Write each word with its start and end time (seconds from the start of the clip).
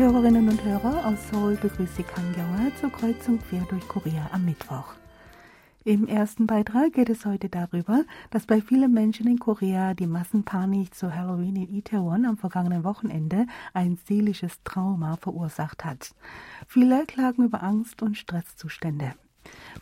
Hörerinnen 0.00 0.48
und 0.48 0.64
Hörer, 0.64 1.04
aus 1.04 1.28
Seoul 1.28 1.56
begrüßt 1.56 1.96
Sie 1.96 2.02
Kang 2.02 2.34
zur 2.80 2.90
Kreuzung 2.90 3.38
quer 3.38 3.66
durch 3.68 3.86
Korea 3.86 4.30
am 4.32 4.46
Mittwoch. 4.46 4.94
Im 5.84 6.06
ersten 6.06 6.46
Beitrag 6.46 6.94
geht 6.94 7.10
es 7.10 7.26
heute 7.26 7.50
darüber, 7.50 8.04
dass 8.30 8.46
bei 8.46 8.62
vielen 8.62 8.94
Menschen 8.94 9.26
in 9.26 9.38
Korea 9.38 9.92
die 9.92 10.06
Massenpanik 10.06 10.94
zu 10.94 11.14
Halloween 11.14 11.56
in 11.56 11.74
Itaewon 11.74 12.24
am 12.24 12.38
vergangenen 12.38 12.82
Wochenende 12.82 13.46
ein 13.74 13.98
seelisches 14.06 14.62
Trauma 14.64 15.16
verursacht 15.16 15.84
hat. 15.84 16.14
Viele 16.66 17.04
klagen 17.04 17.44
über 17.44 17.62
Angst 17.62 18.00
und 18.00 18.16
Stresszustände. 18.16 19.12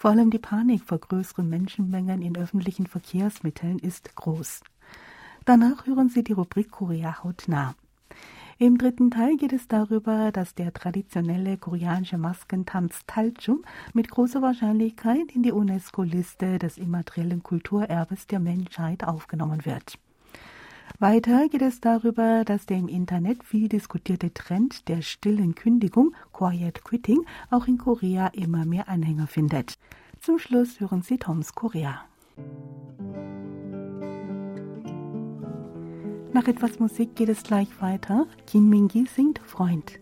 Vor 0.01 0.11
allem 0.11 0.31
die 0.33 0.41
Panik 0.41 0.83
vor 0.83 0.99
größeren 0.99 1.49
Menschenmengen 1.49 2.23
in 2.23 2.37
öffentlichen 2.37 2.89
Verkehrsmitteln 2.89 3.79
ist 3.79 4.17
groß. 4.17 4.63
Danach 5.45 5.87
hören 5.87 6.09
Sie 6.09 6.25
die 6.25 6.33
Rubrik 6.33 6.73
Korea 6.73 7.23
hautnah. 7.23 7.77
Im 8.61 8.77
dritten 8.77 9.13
Teil 9.13 9.37
geht 9.37 9.53
es 9.53 9.69
darüber, 9.69 10.33
dass 10.33 10.57
der 10.57 10.73
traditionelle 10.73 11.59
koreanische 11.59 12.19
Maskentanz 12.19 13.03
Talchum 13.07 13.63
mit 13.95 14.11
großer 14.11 14.43
Wahrscheinlichkeit 14.43 15.31
in 15.33 15.45
die 15.45 15.53
UNESCO-Liste 15.53 16.59
des 16.59 16.77
immateriellen 16.77 17.45
Kulturerbes 17.45 18.27
der 18.27 18.41
Menschheit 18.41 19.05
aufgenommen 19.05 19.65
wird. 19.65 19.97
Weiter 20.99 21.49
geht 21.49 21.63
es 21.63 21.81
darüber, 21.81 22.45
dass 22.45 22.67
der 22.67 22.79
im 22.79 22.89
Internet 22.89 23.45
viel 23.45 23.69
diskutierte 23.69 24.35
Trend 24.35 24.89
der 24.89 25.03
stillen 25.03 25.55
Kündigung, 25.55 26.13
Quiet 26.33 26.83
Quitting, 26.83 27.25
auch 27.51 27.69
in 27.69 27.79
Korea 27.79 28.27
immer 28.27 28.65
mehr 28.65 28.89
Anhänger 28.89 29.29
findet. 29.29 29.79
Zum 30.19 30.41
Schluss 30.41 30.81
hören 30.81 31.03
Sie 31.03 31.19
Toms 31.19 31.55
Korea. 31.55 32.01
Nach 36.39 36.47
etwas 36.47 36.79
Musik 36.79 37.17
geht 37.17 37.31
es 37.31 37.43
gleich 37.43 37.67
weiter. 37.81 38.29
Kim 38.47 38.69
Mingi 38.69 39.07
singt 39.07 39.41
Freund. 39.41 39.99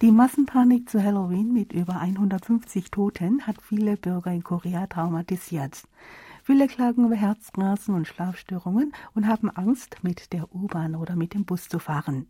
Die 0.00 0.10
Massenpanik 0.10 0.88
zu 0.88 1.04
Halloween 1.04 1.52
mit 1.52 1.74
über 1.74 2.00
150 2.00 2.90
Toten 2.90 3.46
hat 3.46 3.60
viele 3.60 3.98
Bürger 3.98 4.32
in 4.32 4.42
Korea 4.42 4.86
traumatisiert. 4.86 5.82
Viele 6.50 6.66
klagen 6.66 7.04
über 7.04 7.14
Herzrasen 7.14 7.94
und 7.94 8.08
Schlafstörungen 8.08 8.92
und 9.14 9.28
haben 9.28 9.50
Angst, 9.50 10.02
mit 10.02 10.32
der 10.32 10.52
U-Bahn 10.52 10.96
oder 10.96 11.14
mit 11.14 11.32
dem 11.32 11.44
Bus 11.44 11.68
zu 11.68 11.78
fahren. 11.78 12.26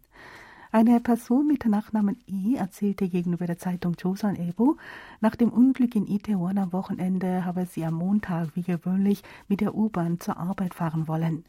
Eine 0.73 1.01
Person 1.01 1.49
mit 1.49 1.67
Nachnamen 1.67 2.17
I 2.29 2.55
erzählte 2.55 3.09
gegenüber 3.09 3.45
der 3.45 3.59
Zeitung 3.59 3.97
Joseon 3.99 4.37
Ebo, 4.37 4.77
nach 5.21 5.35
dem 5.35 5.49
Unglück 5.49 5.97
in 5.97 6.07
Itaewon 6.07 6.59
am 6.59 6.73
Wochenende 6.73 7.45
habe 7.45 7.67
sie 7.67 7.85
am 7.85 7.95
Montag 7.95 8.51
wie 8.55 8.63
gewöhnlich 8.63 9.25
mit 9.48 9.63
der 9.63 9.75
U-Bahn 9.75 10.21
zur 10.21 10.37
Arbeit 10.37 10.75
fahren 10.75 11.09
wollen. 11.09 11.45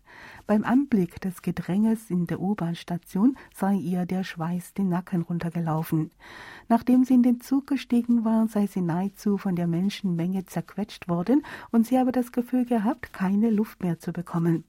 Beim 0.47 0.63
Anblick 0.63 1.21
des 1.21 1.43
Gedränges 1.43 2.09
in 2.09 2.25
der 2.25 2.41
U-Bahn-Station 2.41 3.37
sei 3.53 3.75
ihr 3.75 4.07
der 4.07 4.23
Schweiß 4.23 4.73
den 4.73 4.89
Nacken 4.89 5.21
runtergelaufen. 5.21 6.09
Nachdem 6.67 7.03
sie 7.03 7.13
in 7.13 7.21
den 7.21 7.41
Zug 7.41 7.67
gestiegen 7.67 8.25
war, 8.25 8.47
sei 8.47 8.65
sie 8.65 8.81
nahezu 8.81 9.37
von 9.37 9.55
der 9.55 9.67
Menschenmenge 9.67 10.47
zerquetscht 10.47 11.07
worden 11.07 11.45
und 11.71 11.85
sie 11.85 11.99
habe 11.99 12.11
das 12.11 12.31
Gefühl 12.31 12.65
gehabt, 12.65 13.13
keine 13.13 13.51
Luft 13.51 13.83
mehr 13.83 13.99
zu 13.99 14.13
bekommen. 14.13 14.63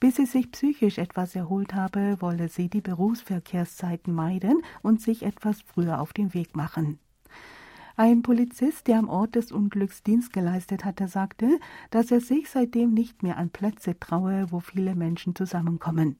Bis 0.00 0.16
sie 0.16 0.26
sich 0.26 0.52
psychisch 0.52 0.98
etwas 0.98 1.34
erholt 1.34 1.74
habe, 1.74 2.16
wolle 2.20 2.48
sie 2.48 2.68
die 2.68 2.80
Berufsverkehrszeiten 2.80 4.14
meiden 4.14 4.62
und 4.82 5.00
sich 5.00 5.24
etwas 5.24 5.60
früher 5.62 6.00
auf 6.00 6.12
den 6.12 6.34
Weg 6.34 6.54
machen. 6.54 6.98
Ein 7.96 8.22
Polizist, 8.22 8.86
der 8.86 9.00
am 9.00 9.08
Ort 9.08 9.34
des 9.34 9.50
Unglücks 9.50 10.04
Dienst 10.04 10.32
geleistet 10.32 10.84
hatte, 10.84 11.08
sagte, 11.08 11.58
dass 11.90 12.12
er 12.12 12.20
sich 12.20 12.48
seitdem 12.48 12.94
nicht 12.94 13.24
mehr 13.24 13.38
an 13.38 13.50
Plätze 13.50 13.98
traue, 13.98 14.52
wo 14.52 14.60
viele 14.60 14.94
Menschen 14.94 15.34
zusammenkommen. 15.34 16.16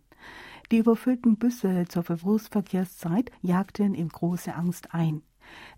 Die 0.73 0.79
überfüllten 0.79 1.37
Busse 1.37 1.85
zur 1.89 2.03
Berufsverkehrszeit 2.03 3.31
jagten 3.43 3.95
ihm 3.95 4.09
große 4.09 4.57
Angst 4.57 4.93
ein. 4.93 5.23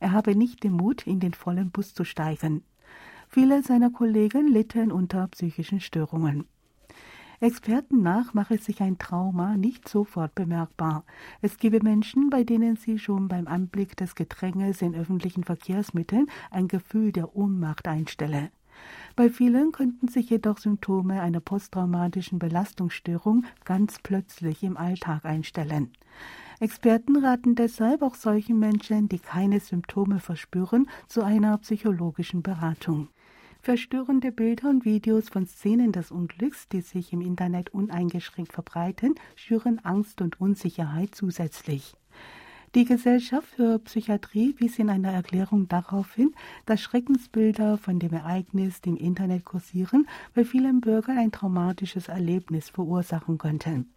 Er 0.00 0.12
habe 0.12 0.34
nicht 0.34 0.64
den 0.64 0.72
Mut, 0.72 1.06
in 1.06 1.20
den 1.20 1.34
vollen 1.34 1.70
Bus 1.70 1.92
zu 1.92 2.04
steigen. 2.04 2.64
Viele 3.28 3.62
seiner 3.62 3.90
Kollegen 3.90 4.48
litten 4.48 4.90
unter 4.90 5.28
psychischen 5.28 5.80
Störungen. 5.80 6.46
Experten 7.42 8.02
nach 8.02 8.34
mache 8.34 8.58
sich 8.58 8.82
ein 8.82 8.98
Trauma 8.98 9.56
nicht 9.56 9.88
sofort 9.88 10.34
bemerkbar. 10.34 11.04
Es 11.40 11.56
gebe 11.56 11.82
Menschen, 11.82 12.28
bei 12.28 12.44
denen 12.44 12.76
sie 12.76 12.98
schon 12.98 13.28
beim 13.28 13.46
Anblick 13.46 13.96
des 13.96 14.14
Gedränges 14.14 14.82
in 14.82 14.94
öffentlichen 14.94 15.44
Verkehrsmitteln 15.44 16.26
ein 16.50 16.68
Gefühl 16.68 17.12
der 17.12 17.34
Ohnmacht 17.34 17.88
einstelle. 17.88 18.50
Bei 19.16 19.30
vielen 19.30 19.72
könnten 19.72 20.08
sich 20.08 20.28
jedoch 20.28 20.58
Symptome 20.58 21.22
einer 21.22 21.40
posttraumatischen 21.40 22.38
Belastungsstörung 22.38 23.46
ganz 23.64 23.98
plötzlich 24.02 24.62
im 24.62 24.76
Alltag 24.76 25.24
einstellen. 25.24 25.92
Experten 26.60 27.24
raten 27.24 27.54
deshalb 27.54 28.02
auch 28.02 28.16
solchen 28.16 28.58
Menschen, 28.58 29.08
die 29.08 29.18
keine 29.18 29.60
Symptome 29.60 30.20
verspüren, 30.20 30.90
zu 31.08 31.22
einer 31.22 31.56
psychologischen 31.56 32.42
Beratung. 32.42 33.08
Verstörende 33.62 34.32
Bilder 34.32 34.70
und 34.70 34.86
Videos 34.86 35.28
von 35.28 35.46
Szenen 35.46 35.92
des 35.92 36.10
Unglücks, 36.10 36.66
die 36.68 36.80
sich 36.80 37.12
im 37.12 37.20
Internet 37.20 37.74
uneingeschränkt 37.74 38.54
verbreiten, 38.54 39.16
schüren 39.36 39.78
Angst 39.84 40.22
und 40.22 40.40
Unsicherheit 40.40 41.14
zusätzlich. 41.14 41.94
Die 42.74 42.86
Gesellschaft 42.86 43.48
für 43.48 43.78
Psychiatrie 43.80 44.54
wies 44.56 44.78
in 44.78 44.88
einer 44.88 45.12
Erklärung 45.12 45.68
darauf 45.68 46.14
hin, 46.14 46.34
dass 46.64 46.80
Schreckensbilder 46.80 47.76
von 47.76 47.98
dem 47.98 48.14
Ereignis 48.14 48.80
im 48.86 48.96
Internet 48.96 49.44
kursieren, 49.44 50.08
bei 50.34 50.46
vielen 50.46 50.80
Bürgern 50.80 51.18
ein 51.18 51.32
traumatisches 51.32 52.08
Erlebnis 52.08 52.70
verursachen 52.70 53.36
könnten. 53.36 53.92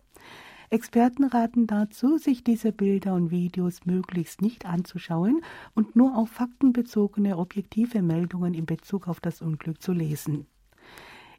Experten 0.74 1.26
raten 1.26 1.68
dazu, 1.68 2.18
sich 2.18 2.44
diese 2.44 2.72
Bilder 2.72 3.14
und 3.14 3.30
Videos 3.30 3.86
möglichst 3.86 4.42
nicht 4.42 4.66
anzuschauen 4.66 5.42
und 5.76 5.96
nur 5.96 6.18
auf 6.18 6.32
faktenbezogene 6.32 7.38
objektive 7.38 8.02
Meldungen 8.02 8.56
in 8.56 8.66
Bezug 8.66 9.08
auf 9.08 9.20
das 9.20 9.44
Unglück 9.44 9.84
zu 9.84 9.94
lesen. 9.94 10.48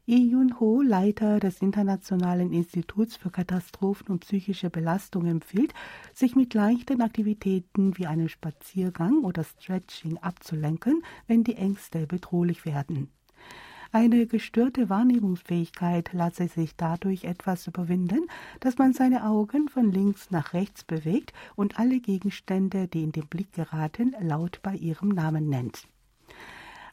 Lee 0.05 0.23
Yun-ho, 0.23 0.81
Leiter 0.81 1.41
des 1.41 1.61
Internationalen 1.61 2.53
Instituts 2.53 3.17
für 3.17 3.29
Katastrophen 3.29 4.07
und 4.07 4.19
psychische 4.21 4.69
Belastung, 4.69 5.25
empfiehlt, 5.25 5.73
sich 6.13 6.37
mit 6.37 6.53
leichten 6.53 7.01
Aktivitäten 7.01 7.97
wie 7.97 8.07
einem 8.07 8.29
Spaziergang 8.29 9.25
oder 9.25 9.43
Stretching 9.43 10.17
abzulenken, 10.19 11.03
wenn 11.27 11.43
die 11.43 11.55
Ängste 11.55 12.07
bedrohlich 12.07 12.65
werden. 12.65 13.09
Eine 13.91 14.25
gestörte 14.27 14.89
Wahrnehmungsfähigkeit 14.89 16.11
lasse 16.13 16.47
sich 16.47 16.75
dadurch 16.75 17.23
etwas 17.23 17.67
überwinden, 17.67 18.27
dass 18.59 18.77
man 18.77 18.93
seine 18.93 19.25
Augen 19.25 19.69
von 19.69 19.91
links 19.91 20.31
nach 20.31 20.53
rechts 20.53 20.83
bewegt 20.83 21.33
und 21.55 21.79
alle 21.79 21.99
Gegenstände, 21.99 22.87
die 22.87 23.03
in 23.03 23.11
den 23.11 23.27
Blick 23.27 23.53
geraten, 23.53 24.15
laut 24.19 24.59
bei 24.63 24.75
ihrem 24.75 25.09
Namen 25.09 25.49
nennt. 25.49 25.87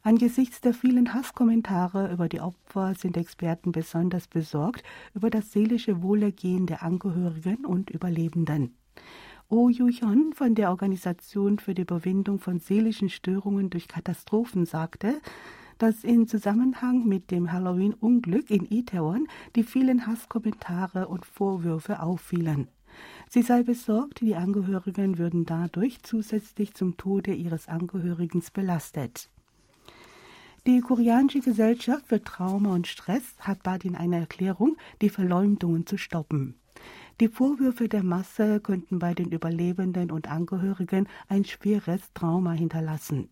Angesichts 0.04 0.60
der 0.60 0.74
vielen 0.74 1.14
Hasskommentare 1.14 2.12
über 2.12 2.28
die 2.28 2.40
Opfer 2.40 2.94
sind 2.96 3.16
Experten 3.16 3.70
besonders 3.70 4.26
besorgt 4.26 4.82
über 5.14 5.30
das 5.30 5.52
seelische 5.52 6.02
Wohlergehen 6.02 6.66
der 6.66 6.82
Angehörigen 6.82 7.64
und 7.64 7.88
Überlebenden. 7.88 8.76
Oh 9.48 9.68
Yu-hyun 9.68 10.32
von 10.32 10.56
der 10.56 10.70
Organisation 10.70 11.60
für 11.60 11.74
die 11.74 11.82
Überwindung 11.82 12.40
von 12.40 12.58
seelischen 12.58 13.10
Störungen 13.10 13.70
durch 13.70 13.86
Katastrophen 13.86 14.66
sagte, 14.66 15.20
dass 15.78 16.04
in 16.04 16.26
Zusammenhang 16.26 17.06
mit 17.06 17.30
dem 17.30 17.52
Halloween-Unglück 17.52 18.50
in 18.50 18.70
Itaewon 18.70 19.26
die 19.56 19.62
vielen 19.62 20.06
Hasskommentare 20.06 21.08
und 21.08 21.26
Vorwürfe 21.26 22.00
auffielen. 22.02 22.68
Sie 23.28 23.42
sei 23.42 23.62
besorgt, 23.62 24.20
die 24.20 24.34
Angehörigen 24.34 25.18
würden 25.18 25.46
dadurch 25.46 26.02
zusätzlich 26.02 26.74
zum 26.74 26.96
Tode 26.96 27.32
ihres 27.32 27.68
Angehörigen 27.68 28.42
belastet. 28.52 29.30
Die 30.66 30.80
koreanische 30.80 31.40
Gesellschaft 31.40 32.06
für 32.06 32.22
Trauma 32.22 32.72
und 32.72 32.86
Stress 32.86 33.34
hat 33.40 33.64
bald 33.64 33.84
in 33.84 33.96
einer 33.96 34.18
Erklärung, 34.18 34.76
die 35.00 35.08
Verleumdungen 35.08 35.86
zu 35.86 35.96
stoppen. 35.96 36.54
Die 37.20 37.28
Vorwürfe 37.28 37.88
der 37.88 38.02
Masse 38.02 38.60
könnten 38.60 38.98
bei 38.98 39.12
den 39.12 39.32
Überlebenden 39.32 40.10
und 40.10 40.30
Angehörigen 40.30 41.08
ein 41.28 41.44
schweres 41.44 42.12
Trauma 42.14 42.52
hinterlassen. 42.52 43.28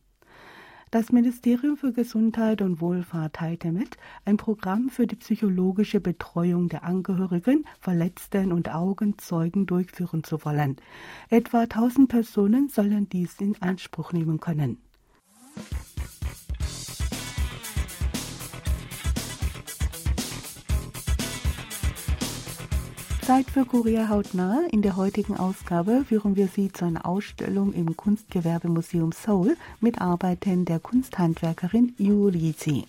Das 0.93 1.13
Ministerium 1.13 1.77
für 1.77 1.93
Gesundheit 1.93 2.63
und 2.63 2.81
Wohlfahrt 2.81 3.35
teilte 3.35 3.71
mit, 3.71 3.97
ein 4.25 4.37
Programm 4.37 4.89
für 4.89 5.07
die 5.07 5.15
psychologische 5.15 6.01
Betreuung 6.01 6.69
der 6.69 6.83
Angehörigen, 6.83 7.65
Verletzten 7.79 8.51
und 8.51 8.75
Augenzeugen 8.75 9.67
durchführen 9.67 10.25
zu 10.25 10.45
wollen. 10.45 10.79
Etwa 11.29 11.61
1000 11.61 12.09
Personen 12.09 12.69
sollen 12.71 13.09
dies 13.09 13.41
in 13.41 13.55
Anspruch 13.63 14.13
nehmen 14.13 14.41
können. 14.41 14.79
Zeit 23.31 23.49
für 23.49 23.65
Korea 23.65 24.09
hautnah. 24.09 24.62
In 24.73 24.82
der 24.82 24.97
heutigen 24.97 25.37
Ausgabe 25.37 26.05
führen 26.05 26.35
wir 26.35 26.49
Sie 26.49 26.73
zu 26.73 26.85
einer 26.85 27.06
Ausstellung 27.06 27.73
im 27.73 27.97
Kunstgewerbemuseum 27.97 29.12
Seoul 29.12 29.56
mit 29.81 30.00
Arbeiten 30.00 30.65
der 30.65 30.81
Kunsthandwerkerin 30.81 31.94
Yu 31.97 32.29
Lee-ji. 32.29 32.87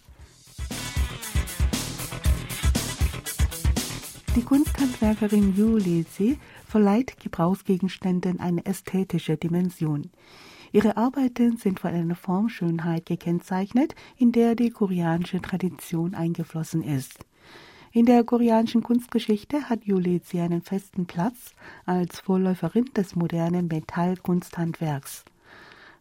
Die 4.36 4.42
Kunsthandwerkerin 4.42 5.56
Yu 5.56 5.78
Lee-ji 5.78 6.40
verleiht 6.66 7.20
Gebrauchsgegenständen 7.20 8.40
eine 8.40 8.66
ästhetische 8.66 9.38
Dimension. 9.38 10.10
Ihre 10.72 10.98
Arbeiten 10.98 11.58
sind 11.58 11.80
von 11.80 11.92
einer 11.92 12.16
Formschönheit 12.16 13.06
gekennzeichnet, 13.06 13.94
in 14.18 14.32
der 14.32 14.56
die 14.56 14.72
koreanische 14.72 15.40
Tradition 15.40 16.16
eingeflossen 16.16 16.82
ist. 16.82 17.28
In 17.94 18.06
der 18.06 18.24
koreanischen 18.24 18.84
Kunstgeschichte 18.84 19.70
hat 19.70 19.84
Julezi 19.84 20.40
einen 20.40 20.62
festen 20.62 21.08
Platz 21.08 21.54
als 21.86 22.22
Vorläuferin 22.22 22.86
des 22.96 23.18
modernen 23.18 23.68
Metallkunsthandwerks. 23.68 25.26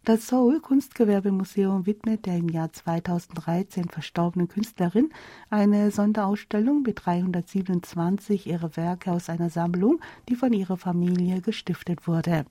Das 0.04 0.28
Seoul 0.28 0.60
Kunstgewerbemuseum 0.60 1.87
widmet 1.87 2.26
der 2.26 2.37
im 2.37 2.48
Jahr 2.48 2.72
2013 2.72 3.88
verstorbenen 3.88 4.46
Künstlerin 4.46 5.10
eine 5.50 5.90
Sonderausstellung 5.90 6.82
mit 6.82 7.04
327 7.04 8.46
ihrer 8.46 8.76
Werke 8.76 9.10
aus 9.10 9.28
einer 9.28 9.50
Sammlung, 9.50 10.00
die 10.28 10.37
von 10.37 10.52
ihrer 10.52 10.76
Familie 10.76 11.40
gestiftet 11.40 12.06
wurde. 12.06 12.44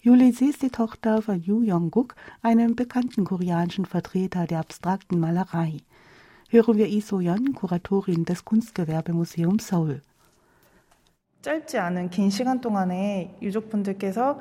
Julisi 0.00 0.44
ist 0.44 0.62
die 0.62 0.70
Tochter 0.70 1.22
von 1.22 1.42
Yu 1.42 1.62
Yong-guk, 1.62 2.14
einem 2.40 2.76
bekannten 2.76 3.24
koreanischen 3.24 3.84
Vertreter 3.84 4.46
der 4.46 4.60
abstrakten 4.60 5.18
Malerei 5.18 5.78
hören 6.49 6.77
wir 6.77 6.87
Lee 6.87 7.01
So-yeon, 7.01 7.53
Kuratorin 7.53 8.25
des 8.25 8.45
Kunstgewerbemuseums 8.45 9.67
Seoul. 9.67 10.01
짧지 11.41 11.77
않은 11.77 12.09
긴 12.09 12.29
시간 12.29 12.61
동안에 12.61 13.35
유족분들께서 13.41 14.39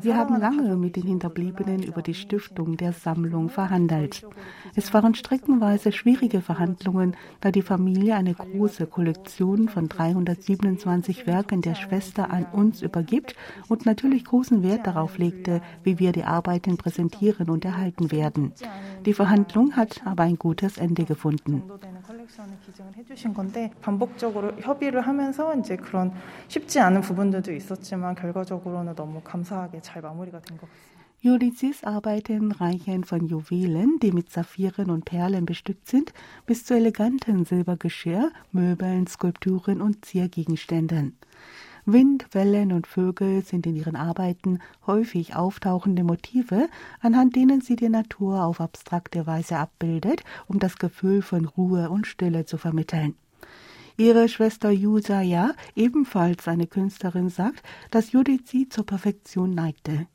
wir 0.00 0.16
haben 0.16 0.40
lange 0.40 0.76
mit 0.76 0.96
den 0.96 1.02
Hinterbliebenen 1.02 1.82
über 1.82 2.00
die 2.00 2.14
Stiftung 2.14 2.78
der 2.78 2.92
Sammlung 2.92 3.50
verhandelt. 3.50 4.26
Es 4.74 4.94
waren 4.94 5.14
streckenweise 5.14 5.92
schwierige 5.92 6.40
Verhandlungen, 6.40 7.14
da 7.40 7.50
die 7.50 7.60
Familie 7.60 8.14
eine 8.14 8.32
große 8.32 8.86
Kollektion 8.86 9.68
von 9.68 9.90
327 9.90 11.26
Werken 11.26 11.60
der 11.60 11.74
Schwester 11.74 12.30
an 12.30 12.46
uns 12.52 12.80
übergibt 12.80 13.36
und 13.68 13.84
natürlich 13.84 14.24
großen 14.24 14.62
Wert 14.62 14.86
darauf 14.86 15.18
legte, 15.18 15.60
wie 15.82 15.98
wir 15.98 16.12
die 16.12 16.24
Arbeiten 16.24 16.78
präsentieren 16.78 17.50
und 17.50 17.66
erhalten 17.66 18.10
werden. 18.10 18.52
Die 19.04 19.12
Verhandlung 19.12 19.76
hat 19.76 20.00
aber 20.06 20.22
ein 20.22 20.38
gutes 20.38 20.78
Ende 20.78 21.04
gefunden. 21.04 21.62
반복적으로 23.82 24.52
협의를 24.58 25.02
하면서 25.02 25.54
이제 25.56 25.76
그런 25.76 26.12
쉽지 26.48 26.80
않은 26.80 27.02
부분들도 27.02 27.52
있었지만 27.52 28.14
결과적으로 28.14 28.47
는 28.48 28.94
너무 28.94 29.20
감사하게 29.22 29.80
잘 29.80 30.02
마무리가 30.02 30.40
된 30.40 30.56
것 30.56 30.68
같습니다. 30.68 31.04
Ulysses 31.24 31.84
Arbeiten 31.84 32.52
reichen 32.52 33.02
von 33.02 33.26
Juwelen, 33.26 33.98
die 34.00 34.12
mit 34.12 34.30
Saphiren 34.30 34.90
und 34.90 35.06
Perlen 35.06 35.46
bestückt 35.46 35.88
sind, 35.88 36.12
bis 36.44 36.66
zu 36.66 36.74
eleganten 36.74 37.46
Silbergeschirr, 37.46 38.30
Möbeln, 38.52 39.06
Skulpturen 39.06 39.80
und 39.80 40.04
Ziergegenständen. 40.04 41.16
Wind, 41.86 42.26
Wellen 42.32 42.72
und 42.72 42.86
Vögel 42.86 43.42
sind 43.42 43.66
in 43.66 43.74
ihren 43.76 43.96
Arbeiten 43.96 44.58
häufig 44.86 45.34
auftauchende 45.34 46.04
Motive, 46.04 46.68
anhand 47.00 47.36
denen 47.36 47.62
sie 47.62 47.76
die 47.76 47.88
Natur 47.88 48.44
auf 48.44 48.60
abstrakte 48.60 49.26
Weise 49.26 49.56
abbildet, 49.56 50.24
um 50.46 50.58
das 50.58 50.76
Gefühl 50.76 51.22
von 51.22 51.46
Ruhe 51.46 51.88
und 51.88 52.06
Stille 52.06 52.44
zu 52.44 52.58
vermitteln. 52.58 53.14
Ihre 53.99 54.29
Schwester 54.29 54.71
Yusaya, 54.71 55.51
ebenfalls 55.75 56.47
eine 56.47 56.67
Künstlerin, 56.67 57.27
sagt, 57.27 57.63
dass 57.91 58.13
Judith 58.13 58.43
sie 58.45 58.69
zur 58.69 58.85
Perfektion 58.85 59.53
neigte. 59.53 60.07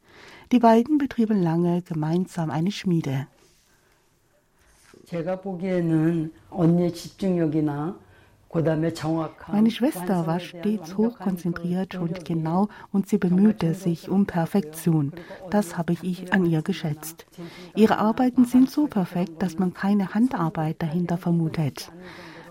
Die 0.52 0.58
beiden 0.58 0.96
betrieben 0.96 1.42
lange 1.42 1.82
gemeinsam 1.82 2.50
eine 2.50 2.72
Schmiede. 2.72 3.26
Meine 9.48 9.70
Schwester 9.70 10.26
war 10.26 10.40
stets 10.40 10.96
hochkonzentriert 10.96 11.96
und 11.96 12.24
genau 12.24 12.68
und 12.90 13.08
sie 13.10 13.18
bemühte 13.18 13.74
sich 13.74 14.08
um 14.08 14.24
Perfektion. 14.24 15.12
Das 15.50 15.76
habe 15.76 15.94
ich 16.00 16.32
an 16.32 16.46
ihr 16.46 16.62
geschätzt. 16.62 17.26
Ihre 17.74 17.98
Arbeiten 17.98 18.46
sind 18.46 18.70
so 18.70 18.86
perfekt, 18.86 19.42
dass 19.42 19.58
man 19.58 19.74
keine 19.74 20.14
Handarbeit 20.14 20.80
dahinter 20.80 21.18
vermutet. 21.18 21.92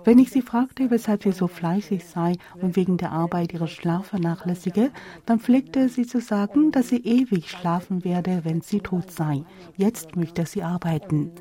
Wenn 0.05 0.19
ich 0.19 0.31
sie 0.31 0.43
fragte, 0.43 0.91
weshalb 0.91 1.23
sie 1.23 1.33
so 1.33 1.49
fleißig 1.49 2.05
sei 2.05 2.35
und 2.61 2.77
wegen 2.77 2.97
der 2.97 3.13
Arbeit 3.13 3.53
ihre 3.53 3.69
Schlaf 3.69 4.07
vernachlässige, 4.07 4.91
dann 5.27 5.41
pflegte 5.41 5.89
sie 5.89 6.07
zu 6.07 6.21
sagen, 6.21 6.73
dass 6.73 6.89
sie 6.89 7.05
ewig 7.05 7.51
schlafen 7.51 8.05
werde, 8.05 8.41
wenn 8.45 8.61
sie 8.61 8.81
tot 8.81 9.11
sei. 9.11 9.45
Jetzt 9.77 10.17
möchte 10.17 10.47
sie 10.47 10.63
arbeiten. 10.63 11.33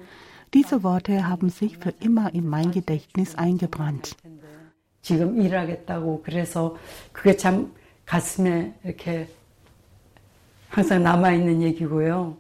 Diese 0.54 0.84
Worte 0.84 1.28
haben 1.28 1.50
sich 1.50 1.78
für 1.78 1.94
immer 2.00 2.34
in 2.34 2.48
mein 2.48 2.72
Gedächtnis 2.72 3.36
eingebrannt. 3.36 4.16
지금 5.02 5.42
일하겠다고 5.42 6.22
그래서 6.22 6.76
그게 7.14 7.38
참 7.38 7.72
가슴에 8.06 8.74
이렇게 8.84 9.30
항상 10.70 11.02
남아 11.04 11.32
있는 11.32 11.62
얘기고요. 11.62 12.38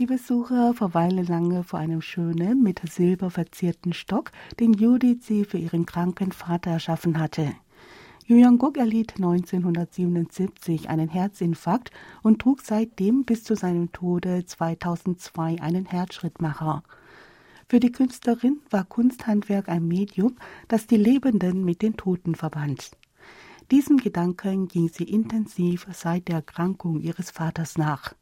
Die 0.00 0.06
Besucher 0.06 0.74
verweilen 0.74 1.24
lange 1.24 1.62
vor 1.62 1.78
einem 1.78 2.02
schönen, 2.02 2.64
mit 2.64 2.80
Silber 2.90 3.30
verzierten 3.30 3.92
Stock, 3.92 4.32
den 4.58 4.72
Judith 4.72 5.24
sie 5.24 5.44
für 5.44 5.58
ihren 5.58 5.86
kranken 5.86 6.32
Vater 6.32 6.72
erschaffen 6.72 7.20
hatte. 7.20 7.52
Yu 8.26 8.36
Yong-guk 8.36 8.76
erlitt 8.76 9.14
1977 9.18 10.88
einen 10.88 11.08
Herzinfarkt 11.08 11.92
und 12.24 12.40
trug 12.40 12.62
seitdem 12.62 13.24
bis 13.24 13.44
zu 13.44 13.54
seinem 13.54 13.92
Tode 13.92 14.44
2002 14.44 15.62
einen 15.62 15.86
Herzschrittmacher. 15.86 16.82
Für 17.68 17.78
die 17.78 17.92
Künstlerin 17.92 18.58
war 18.70 18.82
Kunsthandwerk 18.82 19.68
ein 19.68 19.86
Medium, 19.86 20.34
das 20.66 20.88
die 20.88 20.96
Lebenden 20.96 21.64
mit 21.64 21.82
den 21.82 21.96
Toten 21.96 22.34
verband. 22.34 22.90
Diesem 23.70 23.98
Gedanken 23.98 24.66
ging 24.66 24.88
sie 24.88 25.04
intensiv 25.04 25.86
seit 25.92 26.26
der 26.26 26.36
Erkrankung 26.36 27.00
ihres 27.00 27.30
Vaters 27.30 27.78
nach. 27.78 28.12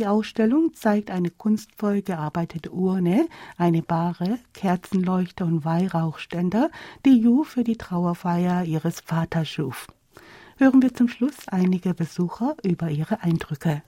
Die 0.00 0.06
Ausstellung 0.06 0.72
zeigt 0.72 1.10
eine 1.10 1.28
kunstvoll 1.28 2.00
gearbeitete 2.00 2.70
Urne, 2.70 3.28
eine 3.58 3.82
Bahre, 3.82 4.38
Kerzenleuchter 4.54 5.44
und 5.44 5.66
Weihrauchständer, 5.66 6.70
die 7.04 7.20
Yu 7.20 7.44
für 7.44 7.64
die 7.64 7.76
Trauerfeier 7.76 8.64
ihres 8.64 9.00
Vaters 9.00 9.50
schuf. 9.50 9.88
Hören 10.56 10.80
wir 10.80 10.94
zum 10.94 11.08
Schluss 11.08 11.48
einige 11.48 11.92
Besucher 11.92 12.56
über 12.62 12.88
ihre 12.88 13.22
Eindrücke. 13.22 13.82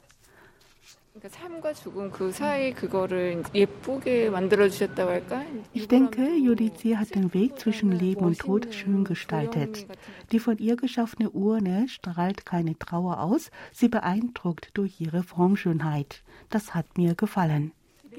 Ich 5.75 5.88
denke, 5.88 6.35
Judici 6.35 6.95
hat 6.95 7.14
den 7.14 7.35
Weg 7.35 7.59
zwischen 7.59 7.92
Leben 7.92 8.25
und 8.25 8.38
Tod 8.38 8.73
schön 8.73 9.04
gestaltet. 9.04 9.87
Die 10.33 10.38
von 10.38 10.57
ihr 10.57 10.76
geschaffene 10.76 11.31
Urne 11.31 11.88
strahlt 11.88 12.47
keine 12.47 12.78
Trauer 12.78 13.21
aus, 13.21 13.50
sie 13.73 13.88
beeindruckt 13.88 14.71
durch 14.75 15.00
ihre 15.00 15.23
Formschönheit. 15.23 16.23
Das 16.49 16.75
hat 16.75 16.97
mir 16.97 17.14
gefallen. 17.14 17.73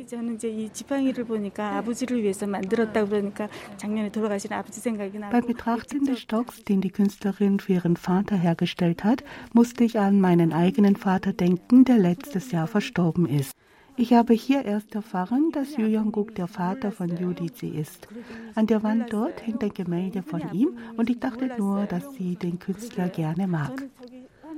저는 0.06 0.37
이제 0.37 0.49
이 0.49 0.68
지팡이를 0.73 1.25
보니까 1.25 1.76
아버지를 1.78 2.23
위해서 2.23 2.47
만들었다 2.47 3.04
그러니까 3.04 3.49
작년에 3.76 4.11
돌아가신 4.11 4.52
아버지 4.52 4.80
생각이 4.80 5.18
나고. 5.18 5.32
Beim 5.32 5.47
Betrachten 5.47 6.04
des 6.04 6.20
Stocks, 6.20 6.62
den 6.64 6.80
die 6.80 6.90
Künstlerin 6.90 7.58
für 7.58 7.73
ihren 7.75 7.97
Vater 7.97 8.37
hergestellt 8.37 9.02
hat, 9.02 9.25
musste 9.52 9.85
ich 9.85 9.99
an 9.99 10.20
meinen 10.20 10.52
eigenen 10.52 10.94
Vater 10.94 11.32
denken, 11.32 11.85
der 11.85 11.99
letztes 11.99 12.52
Jahr 12.52 12.68
verstorben 12.68 13.26
ist. 13.26 13.52
Ich 13.97 14.12
habe 14.12 14.32
hier 14.32 14.64
erst 14.64 14.94
erfahren, 14.94 15.50
dass 15.50 15.76
Yu 15.76 15.87
Yong-guk 15.87 16.32
der 16.37 16.47
Vater 16.47 16.92
von 16.92 17.08
Yudizi 17.08 17.66
ist. 17.66 18.06
An 18.54 18.68
der 18.68 18.85
Wand 18.85 19.12
dort 19.12 19.44
hängt 19.44 19.64
ein 19.64 19.75
Gemälde 19.75 20.23
von 20.23 20.40
ihm 20.52 20.78
und 20.97 21.11
ich 21.11 21.18
dachte 21.18 21.50
nur, 21.58 21.87
dass 21.87 22.14
sie 22.14 22.37
den 22.37 22.61
Künstler 22.61 23.08
gerne 23.08 23.49
mag. 23.49 23.73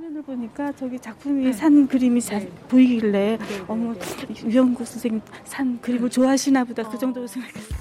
사진을 0.06 0.22
보니까 0.22 0.72
저기 0.72 0.98
작품이 0.98 1.52
산 1.52 1.86
그림이 1.88 2.20
잘 2.20 2.48
보이길래 2.68 3.38
어머 3.66 3.94
유영구 4.44 4.84
선생님 4.84 5.20
산 5.44 5.80
그림을 5.80 6.10
좋아하시나 6.10 6.64
보다 6.64 6.88
그 6.88 6.96
정도로 6.98 7.26
생각했어요. 7.26 7.76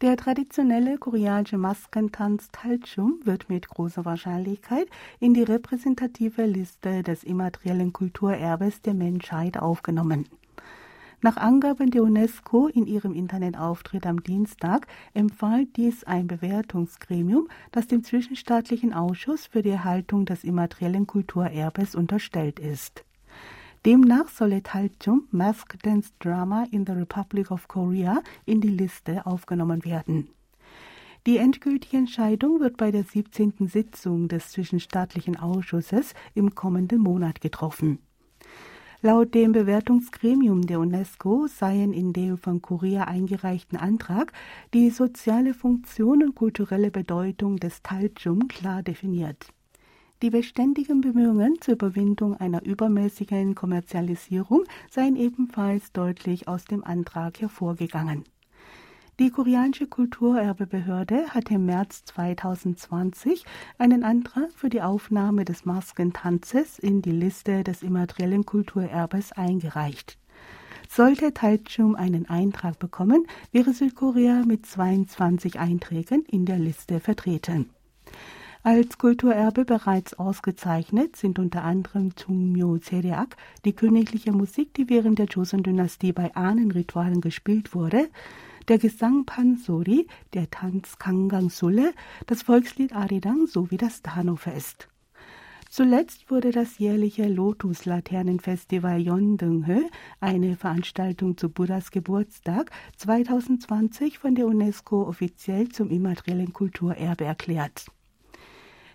Der 0.00 0.16
traditionelle 0.16 0.96
koreanische 0.96 1.58
Maskentanz 1.58 2.50
Talchum 2.52 3.18
wird 3.24 3.48
mit 3.48 3.68
großer 3.68 4.04
Wahrscheinlichkeit 4.04 4.86
in 5.18 5.34
die 5.34 5.42
repräsentative 5.42 6.46
Liste 6.46 7.02
des 7.02 7.24
immateriellen 7.24 7.92
Kulturerbes 7.92 8.80
der 8.80 8.94
Menschheit 8.94 9.58
aufgenommen. 9.58 10.28
Nach 11.20 11.36
Angaben 11.36 11.90
der 11.90 12.04
UNESCO 12.04 12.68
in 12.68 12.86
ihrem 12.86 13.12
Internetauftritt 13.12 14.06
am 14.06 14.22
Dienstag 14.22 14.86
empfahl 15.14 15.66
dies 15.66 16.04
ein 16.04 16.28
Bewertungsgremium, 16.28 17.48
das 17.72 17.88
dem 17.88 18.04
Zwischenstaatlichen 18.04 18.92
Ausschuss 18.92 19.48
für 19.48 19.62
die 19.62 19.70
Erhaltung 19.70 20.26
des 20.26 20.44
immateriellen 20.44 21.08
Kulturerbes 21.08 21.96
unterstellt 21.96 22.60
ist. 22.60 23.04
Demnach 23.88 24.28
solle 24.28 24.62
Talchum 24.62 25.28
Mask 25.30 25.82
Dance 25.82 26.10
Drama 26.18 26.66
in 26.70 26.84
the 26.84 26.92
Republic 26.92 27.50
of 27.50 27.68
Korea 27.68 28.22
in 28.44 28.60
die 28.60 28.68
Liste 28.68 29.24
aufgenommen 29.24 29.82
werden. 29.82 30.28
Die 31.26 31.38
endgültige 31.38 31.96
Entscheidung 31.96 32.60
wird 32.60 32.76
bei 32.76 32.90
der 32.90 33.04
17. 33.04 33.66
Sitzung 33.66 34.28
des 34.28 34.50
Zwischenstaatlichen 34.50 35.36
Ausschusses 35.38 36.12
im 36.34 36.54
kommenden 36.54 37.00
Monat 37.00 37.40
getroffen. 37.40 37.98
Laut 39.00 39.32
dem 39.32 39.52
Bewertungsgremium 39.52 40.66
der 40.66 40.80
UNESCO 40.80 41.46
seien 41.46 41.94
in 41.94 42.12
dem 42.12 42.36
von 42.36 42.60
Korea 42.60 43.04
eingereichten 43.04 43.78
Antrag 43.78 44.34
die 44.74 44.90
soziale 44.90 45.54
Funktion 45.54 46.22
und 46.22 46.34
kulturelle 46.34 46.90
Bedeutung 46.90 47.56
des 47.56 47.82
Talchum 47.82 48.48
klar 48.48 48.82
definiert. 48.82 49.46
Die 50.20 50.30
beständigen 50.30 51.00
Bemühungen 51.00 51.60
zur 51.60 51.74
Überwindung 51.74 52.34
einer 52.34 52.64
übermäßigen 52.64 53.54
Kommerzialisierung 53.54 54.64
seien 54.90 55.14
ebenfalls 55.14 55.92
deutlich 55.92 56.48
aus 56.48 56.64
dem 56.64 56.82
Antrag 56.82 57.40
hervorgegangen. 57.40 58.24
Die 59.20 59.30
koreanische 59.30 59.86
Kulturerbebehörde 59.86 61.28
hatte 61.28 61.54
im 61.54 61.66
März 61.66 62.04
2020 62.06 63.44
einen 63.78 64.02
Antrag 64.02 64.50
für 64.52 64.68
die 64.68 64.82
Aufnahme 64.82 65.44
des 65.44 65.64
Maskentanzes 65.64 66.80
in 66.80 67.00
die 67.00 67.12
Liste 67.12 67.62
des 67.62 67.84
immateriellen 67.84 68.44
Kulturerbes 68.44 69.30
eingereicht. 69.30 70.18
Sollte 70.88 71.32
Taichung 71.32 71.94
einen 71.94 72.28
Eintrag 72.28 72.80
bekommen, 72.80 73.24
wäre 73.52 73.72
Südkorea 73.72 74.42
mit 74.44 74.66
22 74.66 75.60
Einträgen 75.60 76.24
in 76.24 76.44
der 76.44 76.58
Liste 76.58 76.98
vertreten. 76.98 77.70
Als 78.64 78.98
Kulturerbe 78.98 79.64
bereits 79.64 80.14
ausgezeichnet 80.14 81.14
sind 81.14 81.38
unter 81.38 81.62
anderem 81.62 82.10
Chungmyo 82.16 82.78
Seriak, 82.78 83.36
die 83.64 83.72
königliche 83.72 84.32
Musik, 84.32 84.74
die 84.74 84.88
während 84.88 85.20
der 85.20 85.26
Joseon-Dynastie 85.26 86.12
bei 86.12 86.34
Ahnenritualen 86.34 87.20
gespielt 87.20 87.72
wurde, 87.72 88.08
der 88.66 88.78
Gesang 88.78 89.24
Pansori, 89.24 90.08
der 90.34 90.50
Tanz 90.50 90.98
Kangang 90.98 91.50
Sule, 91.50 91.94
das 92.26 92.42
Volkslied 92.42 92.92
Arirang 92.94 93.46
sowie 93.46 93.76
das 93.76 94.02
Dano-Fest. 94.02 94.88
Zuletzt 95.70 96.30
wurde 96.30 96.50
das 96.50 96.78
jährliche 96.78 97.28
Lotus-Laternenfestival 97.28 99.00
Yondeunghö, 99.00 99.82
eine 100.18 100.56
Veranstaltung 100.56 101.36
zu 101.36 101.50
Buddhas 101.50 101.90
Geburtstag, 101.90 102.70
2020 102.96 104.18
von 104.18 104.34
der 104.34 104.46
UNESCO 104.46 105.06
offiziell 105.06 105.68
zum 105.68 105.90
immateriellen 105.90 106.52
Kulturerbe 106.52 107.24
erklärt. 107.24 107.86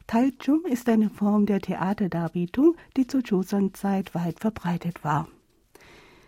Talchum 0.07 0.65
ist 0.65 0.89
eine 0.89 1.09
Form 1.09 1.45
der 1.45 1.61
Theaterdarbietung, 1.61 2.75
die 2.97 3.07
zur 3.07 3.21
Joseon-Zeit 3.21 4.13
weit 4.13 4.39
verbreitet 4.39 5.03
war. 5.03 5.27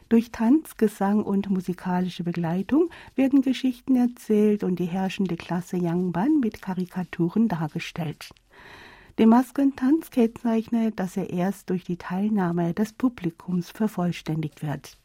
Durch 0.08 0.32
Tanz, 0.32 0.78
Gesang 0.78 1.24
und 1.24 1.50
musikalische 1.50 2.24
Begleitung 2.24 2.90
werden 3.16 3.42
Geschichten 3.42 3.96
erzählt 3.96 4.64
und 4.64 4.78
die 4.80 4.86
herrschende 4.86 5.36
Klasse 5.36 5.78
Yangban 5.78 6.40
mit 6.40 6.62
Karikaturen 6.62 7.48
dargestellt. 7.48 8.30
Der 9.18 9.28
Maskentanz 9.28 10.12
kennzeichnet, 10.12 11.00
dass 11.00 11.18
er 11.18 11.30
erst 11.32 11.70
durch 11.70 11.84
die 11.84 11.98
Teilnahme 11.98 12.74
des 12.74 12.94
Publikums 12.94 13.70
vervollständigt 13.72 14.62
wird. 14.62 14.98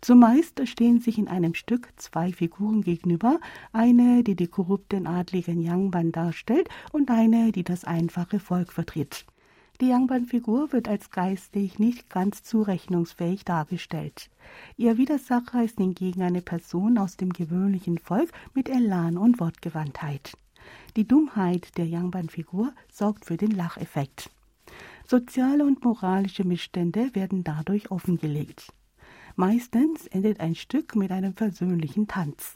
Zumeist 0.00 0.66
stehen 0.68 1.00
sich 1.00 1.18
in 1.18 1.28
einem 1.28 1.54
Stück 1.54 1.88
zwei 1.96 2.32
Figuren 2.32 2.82
gegenüber, 2.82 3.40
eine, 3.72 4.22
die 4.22 4.36
die 4.36 4.46
korrupten 4.46 5.06
adligen 5.06 5.60
Yangban 5.60 6.12
darstellt 6.12 6.68
und 6.92 7.10
eine, 7.10 7.52
die 7.52 7.64
das 7.64 7.84
einfache 7.84 8.38
Volk 8.38 8.72
vertritt. 8.72 9.26
Die 9.80 9.88
Yangban-Figur 9.88 10.72
wird 10.72 10.88
als 10.88 11.10
geistig 11.10 11.78
nicht 11.78 12.08
ganz 12.08 12.42
zurechnungsfähig 12.42 13.44
dargestellt. 13.44 14.30
Ihr 14.76 14.96
Widersacher 14.96 15.62
ist 15.64 15.78
hingegen 15.78 16.22
eine 16.22 16.40
Person 16.40 16.96
aus 16.96 17.16
dem 17.16 17.30
gewöhnlichen 17.32 17.98
Volk 17.98 18.32
mit 18.54 18.70
Elan 18.70 19.18
und 19.18 19.38
Wortgewandtheit. 19.38 20.32
Die 20.96 21.06
Dummheit 21.06 21.76
der 21.76 21.86
Yangban-Figur 21.86 22.72
sorgt 22.90 23.26
für 23.26 23.36
den 23.36 23.50
Lacheffekt. 23.50 24.30
Soziale 25.06 25.64
und 25.64 25.84
moralische 25.84 26.44
Missstände 26.44 27.14
werden 27.14 27.44
dadurch 27.44 27.90
offengelegt. 27.90 28.72
Meistens 29.36 30.06
endet 30.06 30.40
ein 30.40 30.54
Stück 30.54 30.96
mit 30.96 31.12
einem 31.12 31.34
versöhnlichen 31.34 32.08
Tanz. 32.08 32.54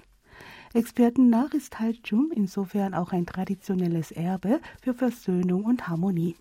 Experten 0.73 1.29
nach 1.29 1.53
ist 1.53 1.79
Halchum 1.79 2.33
insofern 2.35 2.95
auch 2.95 3.13
ein 3.13 3.27
traditionelles 3.27 4.11
Erbe 4.13 4.61
für 4.81 4.95
Versöhnung 4.95 5.65
und 5.65 5.89
Harmonie. 5.89 6.37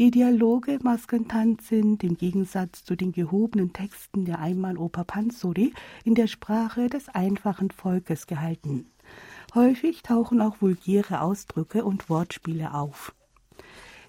Die 0.00 0.10
Dialoge 0.10 0.80
Maskentanz 0.82 1.68
sind 1.68 2.02
im 2.02 2.16
Gegensatz 2.16 2.84
zu 2.84 2.96
den 2.96 3.12
gehobenen 3.12 3.72
Texten 3.72 4.24
der 4.24 4.40
Einmaloper 4.40 5.04
Pansori 5.04 5.72
in 6.04 6.16
der 6.16 6.26
Sprache 6.26 6.88
des 6.88 7.08
einfachen 7.08 7.70
Volkes 7.70 8.26
gehalten. 8.26 8.86
Häufig 9.54 10.02
tauchen 10.02 10.40
auch 10.40 10.60
vulgäre 10.60 11.20
Ausdrücke 11.20 11.84
und 11.84 12.10
Wortspiele 12.10 12.74
auf. 12.74 13.14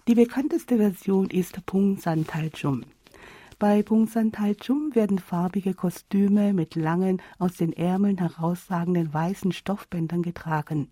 Die 0.07 0.15
bekannteste 0.15 0.77
Version 0.77 1.29
ist 1.29 1.63
Pung 1.67 1.97
Santalchum. 1.97 2.83
Bei 3.59 3.83
Pung 3.83 4.07
Santalchum 4.07 4.95
werden 4.95 5.19
farbige 5.19 5.73
Kostüme 5.73 6.53
mit 6.53 6.75
langen, 6.75 7.21
aus 7.39 7.57
den 7.57 7.73
Ärmeln 7.73 8.17
herausragenden 8.17 9.13
weißen 9.13 9.51
Stoffbändern 9.51 10.21
getragen. 10.21 10.87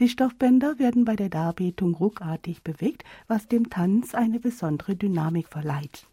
Die 0.00 0.08
Stoffbänder 0.08 0.78
werden 0.78 1.04
bei 1.04 1.16
der 1.16 1.28
Darbietung 1.28 1.94
ruckartig 1.94 2.62
bewegt, 2.62 3.04
was 3.28 3.46
dem 3.46 3.68
Tanz 3.68 4.14
eine 4.14 4.40
besondere 4.40 4.96
Dynamik 4.96 5.48
verleiht. 5.48 6.06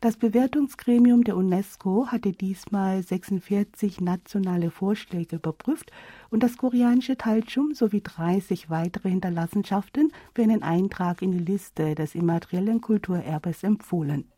Das 0.00 0.16
Bewertungsgremium 0.16 1.22
der 1.22 1.36
UNESCO 1.36 2.08
hatte 2.08 2.32
diesmal 2.32 3.04
46 3.04 4.00
nationale 4.00 4.72
Vorschläge 4.72 5.36
überprüft 5.36 5.92
und 6.28 6.42
das 6.42 6.56
koreanische 6.56 7.16
Talchum 7.16 7.72
sowie 7.72 8.00
30 8.00 8.68
weitere 8.68 9.10
Hinterlassenschaften 9.10 10.10
für 10.34 10.42
einen 10.42 10.64
Eintrag 10.64 11.22
in 11.22 11.30
die 11.30 11.52
Liste 11.52 11.94
des 11.94 12.16
immateriellen 12.16 12.80
Kulturerbes 12.80 13.62
empfohlen. 13.62 14.31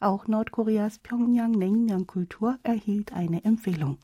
Auch 0.00 0.28
Nordkoreas 0.28 1.00
Pyongyang 1.00 1.50
Naengmyeon 1.50 2.06
Kultur 2.06 2.58
erhielt 2.62 3.12
eine 3.12 3.44
Empfehlung. 3.44 3.98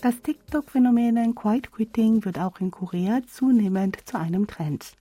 Das 0.00 0.20
TikTok-Phänomen 0.22 1.34
Quiet 1.34 1.72
Quitting 1.72 2.24
wird 2.24 2.38
auch 2.38 2.60
in 2.60 2.70
Korea 2.70 3.22
zunehmend 3.26 3.98
zu 4.04 4.18
einem 4.18 4.46
Trend. 4.46 4.96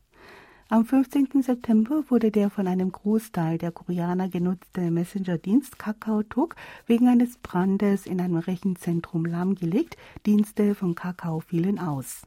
Am 0.71 0.85
15. 0.85 1.43
September 1.43 2.05
wurde 2.07 2.31
der 2.31 2.49
von 2.49 2.65
einem 2.65 2.93
Großteil 2.93 3.57
der 3.57 3.73
Koreaner 3.73 4.29
genutzte 4.29 4.89
Messenger-Dienst 4.89 5.77
KakaoTalk 5.77 6.55
wegen 6.85 7.09
eines 7.09 7.37
Brandes 7.39 8.05
in 8.05 8.21
einem 8.21 8.37
Rechenzentrum 8.37 9.25
lahmgelegt. 9.25 9.97
Dienste 10.25 10.73
von 10.73 10.95
Kakao 10.95 11.41
fielen 11.41 11.77
aus. 11.77 12.21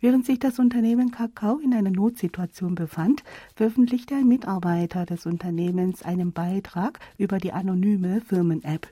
Während 0.00 0.26
sich 0.26 0.40
das 0.40 0.58
Unternehmen 0.58 1.12
Kakao 1.12 1.58
in 1.58 1.72
einer 1.72 1.92
Notsituation 1.92 2.74
befand, 2.74 3.22
veröffentlichte 3.54 4.16
ein 4.16 4.26
Mitarbeiter 4.26 5.06
des 5.06 5.24
Unternehmens 5.24 6.02
einen 6.02 6.32
Beitrag 6.32 6.98
über 7.18 7.38
die 7.38 7.52
anonyme 7.52 8.20
Firmen-App. 8.20 8.88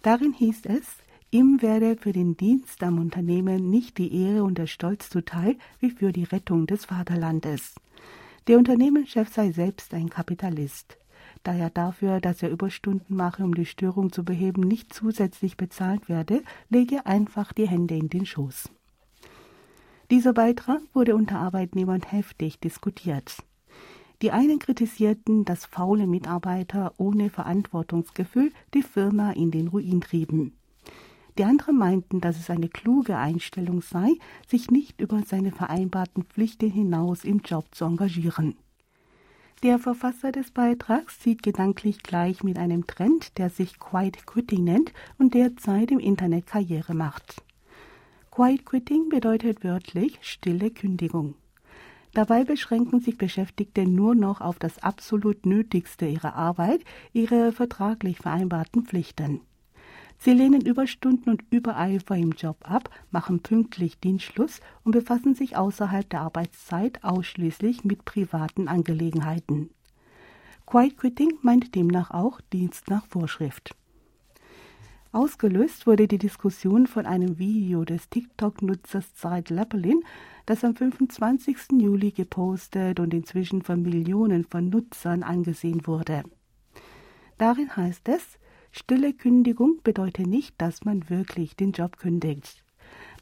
Darin 0.00 0.32
hieß 0.32 0.62
es, 0.64 0.86
Ihm 1.34 1.62
werde 1.62 1.96
für 1.96 2.12
den 2.12 2.36
Dienst 2.36 2.80
am 2.84 3.00
Unternehmen 3.00 3.68
nicht 3.68 3.98
die 3.98 4.14
Ehre 4.14 4.44
und 4.44 4.56
der 4.56 4.68
Stolz 4.68 5.10
zuteil 5.10 5.56
wie 5.80 5.90
für 5.90 6.12
die 6.12 6.22
Rettung 6.22 6.68
des 6.68 6.84
Vaterlandes. 6.84 7.74
Der 8.46 8.56
Unternehmenschef 8.56 9.34
sei 9.34 9.50
selbst 9.50 9.94
ein 9.94 10.10
Kapitalist. 10.10 10.96
Da 11.42 11.52
er 11.52 11.70
dafür, 11.70 12.20
dass 12.20 12.40
er 12.44 12.50
Überstunden 12.50 13.16
mache, 13.16 13.42
um 13.42 13.52
die 13.52 13.66
Störung 13.66 14.12
zu 14.12 14.24
beheben, 14.24 14.62
nicht 14.62 14.94
zusätzlich 14.94 15.56
bezahlt 15.56 16.08
werde, 16.08 16.40
lege 16.68 17.04
einfach 17.04 17.52
die 17.52 17.66
Hände 17.66 17.96
in 17.96 18.08
den 18.08 18.26
Schoß. 18.26 18.70
Dieser 20.12 20.34
Beitrag 20.34 20.82
wurde 20.92 21.16
unter 21.16 21.40
Arbeitnehmern 21.40 22.02
heftig 22.02 22.60
diskutiert. 22.60 23.38
Die 24.22 24.30
einen 24.30 24.60
kritisierten, 24.60 25.44
dass 25.44 25.66
faule 25.66 26.06
Mitarbeiter 26.06 26.94
ohne 26.96 27.28
Verantwortungsgefühl 27.28 28.52
die 28.72 28.84
Firma 28.84 29.32
in 29.32 29.50
den 29.50 29.66
Ruin 29.66 30.00
trieben. 30.00 30.52
Die 31.36 31.44
anderen 31.44 31.76
meinten, 31.76 32.20
dass 32.20 32.38
es 32.38 32.48
eine 32.48 32.68
kluge 32.68 33.16
Einstellung 33.16 33.82
sei, 33.82 34.12
sich 34.46 34.70
nicht 34.70 35.00
über 35.00 35.22
seine 35.22 35.50
vereinbarten 35.50 36.24
Pflichten 36.24 36.70
hinaus 36.70 37.24
im 37.24 37.40
Job 37.40 37.66
zu 37.74 37.84
engagieren. 37.84 38.56
Der 39.64 39.78
Verfasser 39.78 40.30
des 40.30 40.50
Beitrags 40.50 41.18
zieht 41.20 41.42
gedanklich 41.42 42.02
gleich 42.02 42.44
mit 42.44 42.58
einem 42.58 42.86
Trend, 42.86 43.38
der 43.38 43.50
sich 43.50 43.78
Quiet 43.80 44.26
Quitting 44.26 44.62
nennt 44.62 44.92
und 45.18 45.34
derzeit 45.34 45.90
im 45.90 45.98
Internet 45.98 46.46
Karriere 46.46 46.94
macht. 46.94 47.42
Quiet 48.30 48.66
Quitting 48.66 49.08
bedeutet 49.08 49.64
wörtlich 49.64 50.18
stille 50.20 50.70
Kündigung. 50.70 51.34
Dabei 52.12 52.44
beschränken 52.44 53.00
sich 53.00 53.18
Beschäftigte 53.18 53.86
nur 53.86 54.14
noch 54.14 54.40
auf 54.40 54.58
das 54.58 54.78
absolut 54.78 55.46
Nötigste 55.46 56.06
ihrer 56.06 56.34
Arbeit, 56.34 56.84
ihre 57.12 57.50
vertraglich 57.50 58.18
vereinbarten 58.18 58.84
Pflichten. 58.84 59.40
Sie 60.24 60.32
lehnen 60.32 60.62
Überstunden 60.62 61.28
und 61.28 61.44
Übereifer 61.50 62.16
im 62.16 62.30
Job 62.30 62.56
ab, 62.62 62.88
machen 63.10 63.40
pünktlich 63.40 64.00
Dienstschluss 64.00 64.62
und 64.82 64.92
befassen 64.92 65.34
sich 65.34 65.54
außerhalb 65.54 66.08
der 66.08 66.22
Arbeitszeit 66.22 67.04
ausschließlich 67.04 67.84
mit 67.84 68.06
privaten 68.06 68.66
Angelegenheiten. 68.66 69.68
Quiet 70.64 70.96
Quitting 70.96 71.34
meint 71.42 71.74
demnach 71.74 72.10
auch 72.10 72.40
Dienst 72.54 72.88
nach 72.88 73.04
Vorschrift. 73.04 73.76
Ausgelöst 75.12 75.86
wurde 75.86 76.08
die 76.08 76.16
Diskussion 76.16 76.86
von 76.86 77.04
einem 77.04 77.38
Video 77.38 77.84
des 77.84 78.08
TikTok-Nutzers 78.08 79.14
Zeit 79.14 79.50
Lapelin, 79.50 80.00
das 80.46 80.64
am 80.64 80.74
25. 80.74 81.82
Juli 81.82 82.12
gepostet 82.12 82.98
und 82.98 83.12
inzwischen 83.12 83.60
von 83.60 83.82
Millionen 83.82 84.44
von 84.44 84.70
Nutzern 84.70 85.22
angesehen 85.22 85.86
wurde. 85.86 86.22
Darin 87.36 87.76
heißt 87.76 88.08
es, 88.08 88.38
Stille 88.76 89.12
Kündigung 89.12 89.78
bedeutet 89.84 90.26
nicht, 90.26 90.60
dass 90.60 90.84
man 90.84 91.08
wirklich 91.08 91.54
den 91.54 91.70
Job 91.70 91.96
kündigt. 91.96 92.64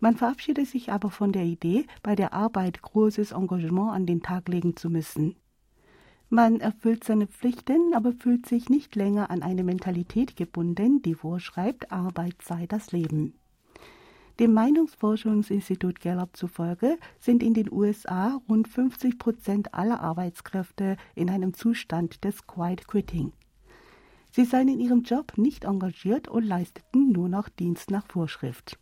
Man 0.01 0.17
verabschiedet 0.17 0.67
sich 0.67 0.91
aber 0.91 1.11
von 1.11 1.31
der 1.31 1.45
Idee, 1.45 1.85
bei 2.03 2.17
der 2.17 2.33
Arbeit 2.33 2.81
großes 2.81 3.33
Engagement 3.33 3.93
an 3.93 4.07
den 4.07 4.23
Tag 4.23 4.49
legen 4.49 4.77
zu 4.77 4.89
müssen. 4.89 5.37
Man 6.31 6.61
erfüllt 6.61 7.05
seine 7.05 7.27
Pflichten, 7.27 7.93
aber 7.93 8.13
fühlt 8.13 8.47
sich 8.47 8.71
nicht 8.71 8.97
länger 8.97 9.31
an 9.31 9.43
eine 9.43 9.63
Mentalität 9.63 10.37
gebunden, 10.37 11.03
die 11.03 11.15
vorschreibt, 11.15 11.93
Arbeit 11.93 12.37
sei 12.43 12.67
das 12.67 12.91
Leben. 12.93 13.35
Dem 14.41 14.55
Meinungsforschungsinstitut 14.55 16.01
Gallup 16.01 16.35
zufolge 16.35 16.97
sind 17.21 17.43
in 17.43 17.53
den 17.53 17.71
USA 17.71 18.41
rund 18.49 18.69
50 18.69 19.19
Prozent 19.19 19.75
aller 19.75 20.01
Arbeitskräfte 20.01 20.97
in 21.15 21.29
einem 21.29 21.53
Zustand 21.53 22.25
des 22.25 22.47
Quiet 22.47 22.89
Quitting. 22.89 23.35
Sie 24.33 24.47
seien 24.47 24.69
in 24.69 24.81
ihrem 24.81 25.03
Job 25.03 25.37
nicht 25.37 25.65
engagiert 25.65 26.27
und 26.27 26.45
leisteten 26.45 27.13
nur 27.13 27.29
noch 27.29 27.51
Dienst 27.51 27.91
nach 27.91 28.07
Vorschrift. 28.07 28.79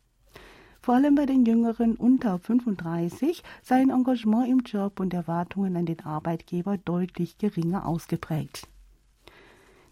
Vor 0.80 0.94
allem 0.94 1.16
bei 1.16 1.26
den 1.26 1.44
Jüngeren 1.44 1.96
unter 1.96 2.38
35 2.38 3.42
seien 3.60 3.90
Engagement 3.90 4.48
im 4.48 4.60
Job 4.60 5.00
und 5.00 5.12
Erwartungen 5.12 5.76
an 5.76 5.86
den 5.86 6.00
Arbeitgeber 6.00 6.78
deutlich 6.78 7.36
geringer 7.36 7.86
ausgeprägt. 7.86 8.68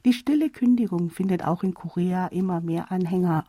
Die 0.04 0.12
stille 0.12 0.48
Kündigung 0.48 1.10
findet 1.10 1.44
auch 1.44 1.64
in 1.64 1.74
Korea 1.74 2.28
immer 2.28 2.60
mehr 2.60 2.90
Anhänger. 2.92 3.44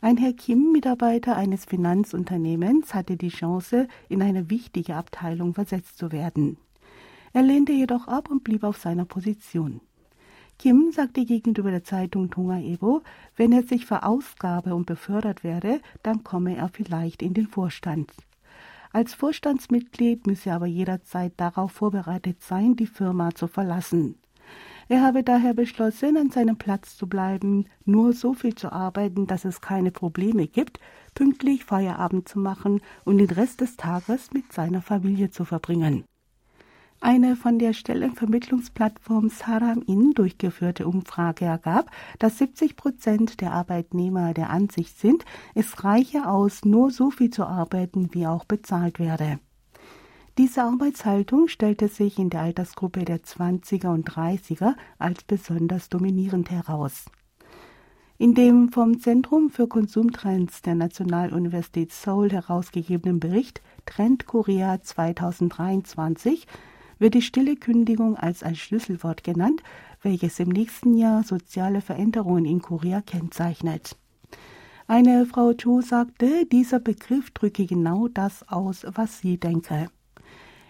Ein 0.00 0.16
Herr 0.18 0.32
Kim, 0.32 0.70
Mitarbeiter 0.72 1.36
eines 1.36 1.64
Finanzunternehmens, 1.64 2.94
hatte 2.94 3.16
die 3.16 3.30
Chance, 3.30 3.88
in 4.08 4.22
eine 4.22 4.48
wichtige 4.48 4.94
Abteilung 4.94 5.54
versetzt 5.54 5.98
zu 5.98 6.12
werden. 6.12 6.56
Er 7.32 7.42
lehnte 7.42 7.72
jedoch 7.72 8.06
ab 8.06 8.30
und 8.30 8.44
blieb 8.44 8.62
auf 8.62 8.78
seiner 8.78 9.04
Position. 9.04 9.80
Kim 10.58 10.90
sagte 10.90 11.24
gegenüber 11.26 11.70
der 11.70 11.84
Zeitung 11.84 12.30
Tonga 12.30 12.58
Ebo, 12.58 13.02
wenn 13.36 13.52
er 13.52 13.62
sich 13.62 13.84
verausgabe 13.84 14.74
und 14.74 14.86
befördert 14.86 15.44
werde, 15.44 15.80
dann 16.02 16.24
komme 16.24 16.56
er 16.56 16.68
vielleicht 16.68 17.22
in 17.22 17.34
den 17.34 17.46
Vorstand. 17.46 18.10
Als 18.92 19.12
Vorstandsmitglied 19.12 20.26
müsse 20.26 20.50
er 20.50 20.56
aber 20.56 20.66
jederzeit 20.66 21.34
darauf 21.36 21.72
vorbereitet 21.72 22.42
sein, 22.42 22.76
die 22.76 22.86
Firma 22.86 23.34
zu 23.34 23.46
verlassen. 23.46 24.14
Er 24.88 25.02
habe 25.02 25.22
daher 25.22 25.52
beschlossen, 25.52 26.16
an 26.16 26.30
seinem 26.30 26.56
Platz 26.56 26.96
zu 26.96 27.06
bleiben, 27.08 27.66
nur 27.84 28.12
so 28.12 28.32
viel 28.32 28.54
zu 28.54 28.72
arbeiten, 28.72 29.26
dass 29.26 29.44
es 29.44 29.60
keine 29.60 29.90
Probleme 29.90 30.46
gibt, 30.46 30.80
pünktlich 31.14 31.64
Feierabend 31.64 32.28
zu 32.28 32.38
machen 32.38 32.80
und 33.04 33.18
den 33.18 33.30
Rest 33.30 33.60
des 33.60 33.76
Tages 33.76 34.32
mit 34.32 34.52
seiner 34.52 34.80
Familie 34.80 35.30
zu 35.30 35.44
verbringen. 35.44 36.04
Eine 37.06 37.36
von 37.36 37.60
der 37.60 37.72
Stellenvermittlungsplattform 37.72 39.28
Saram 39.28 39.80
In 39.86 40.10
durchgeführte 40.10 40.88
Umfrage 40.88 41.44
ergab, 41.44 41.88
dass 42.18 42.38
70 42.38 42.74
Prozent 42.74 43.40
der 43.40 43.52
Arbeitnehmer 43.52 44.34
der 44.34 44.50
Ansicht 44.50 44.98
sind, 44.98 45.24
es 45.54 45.84
reiche 45.84 46.28
aus, 46.28 46.64
nur 46.64 46.90
so 46.90 47.12
viel 47.12 47.30
zu 47.30 47.46
arbeiten, 47.46 48.08
wie 48.10 48.26
auch 48.26 48.44
bezahlt 48.44 48.98
werde. 48.98 49.38
Diese 50.36 50.64
Arbeitshaltung 50.64 51.46
stellte 51.46 51.86
sich 51.86 52.18
in 52.18 52.28
der 52.28 52.40
Altersgruppe 52.40 53.04
der 53.04 53.22
20er 53.22 53.90
und 53.94 54.10
30er 54.10 54.74
als 54.98 55.22
besonders 55.22 55.88
dominierend 55.88 56.50
heraus. 56.50 57.04
In 58.18 58.34
dem 58.34 58.70
vom 58.70 58.98
Zentrum 58.98 59.50
für 59.50 59.68
Konsumtrends 59.68 60.60
der 60.60 60.74
Nationaluniversität 60.74 61.92
Seoul 61.92 62.32
herausgegebenen 62.32 63.20
Bericht 63.20 63.62
Trend 63.84 64.26
Korea 64.26 64.82
2023 64.82 66.48
wird 66.98 67.14
die 67.14 67.22
stille 67.22 67.56
Kündigung 67.56 68.16
als 68.16 68.42
ein 68.42 68.56
Schlüsselwort 68.56 69.24
genannt, 69.24 69.62
welches 70.02 70.38
im 70.38 70.48
nächsten 70.48 70.96
Jahr 70.96 71.22
soziale 71.22 71.80
Veränderungen 71.80 72.44
in 72.44 72.62
Korea 72.62 73.00
kennzeichnet. 73.00 73.96
Eine 74.88 75.26
Frau 75.26 75.52
Cho 75.52 75.80
sagte, 75.80 76.46
dieser 76.46 76.78
Begriff 76.78 77.30
drücke 77.32 77.66
genau 77.66 78.06
das 78.06 78.48
aus, 78.48 78.86
was 78.94 79.18
sie 79.18 79.36
denke. 79.36 79.88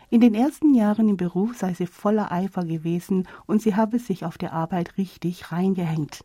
In 0.08 0.20
den 0.20 0.34
ersten 0.34 0.74
Jahren 0.74 1.08
im 1.08 1.16
Beruf 1.16 1.56
sei 1.58 1.74
sie 1.74 1.86
voller 1.86 2.32
Eifer 2.32 2.64
gewesen 2.64 3.28
und 3.46 3.60
sie 3.60 3.74
habe 3.74 3.98
sich 3.98 4.24
auf 4.24 4.38
der 4.38 4.52
Arbeit 4.52 4.96
richtig 4.96 5.52
reingehängt. 5.52 6.24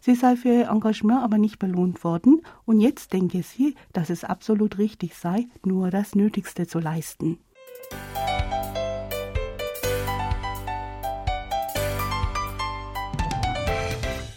Sie 0.00 0.14
sei 0.14 0.36
für 0.36 0.48
ihr 0.48 0.68
Engagement 0.68 1.22
aber 1.22 1.38
nicht 1.38 1.58
belohnt 1.58 2.02
worden 2.02 2.42
und 2.64 2.80
jetzt 2.80 3.12
denke 3.12 3.42
sie, 3.42 3.74
dass 3.92 4.10
es 4.10 4.24
absolut 4.24 4.78
richtig 4.78 5.14
sei, 5.14 5.46
nur 5.64 5.90
das 5.90 6.14
Nötigste 6.14 6.66
zu 6.66 6.78
leisten. 6.78 7.38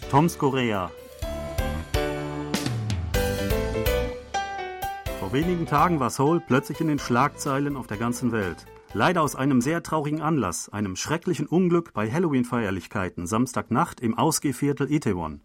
Toms 0.10 0.38
Korea. 0.38 0.90
Vor 5.20 5.34
wenigen 5.34 5.66
Tagen 5.66 6.00
war 6.00 6.10
Seoul 6.10 6.40
plötzlich 6.40 6.80
in 6.80 6.88
den 6.88 6.98
Schlagzeilen 6.98 7.76
auf 7.76 7.88
der 7.88 7.98
ganzen 7.98 8.32
Welt. 8.32 8.66
Leider 8.94 9.22
aus 9.22 9.36
einem 9.36 9.60
sehr 9.60 9.84
traurigen 9.84 10.22
Anlass, 10.22 10.70
einem 10.70 10.96
schrecklichen 10.96 11.46
Unglück 11.46 11.92
bei 11.94 12.10
Halloween-Feierlichkeiten 12.10 13.28
Samstagnacht 13.28 14.00
im 14.00 14.18
Ausgehviertel 14.18 14.90
Itaewon. 14.90 15.42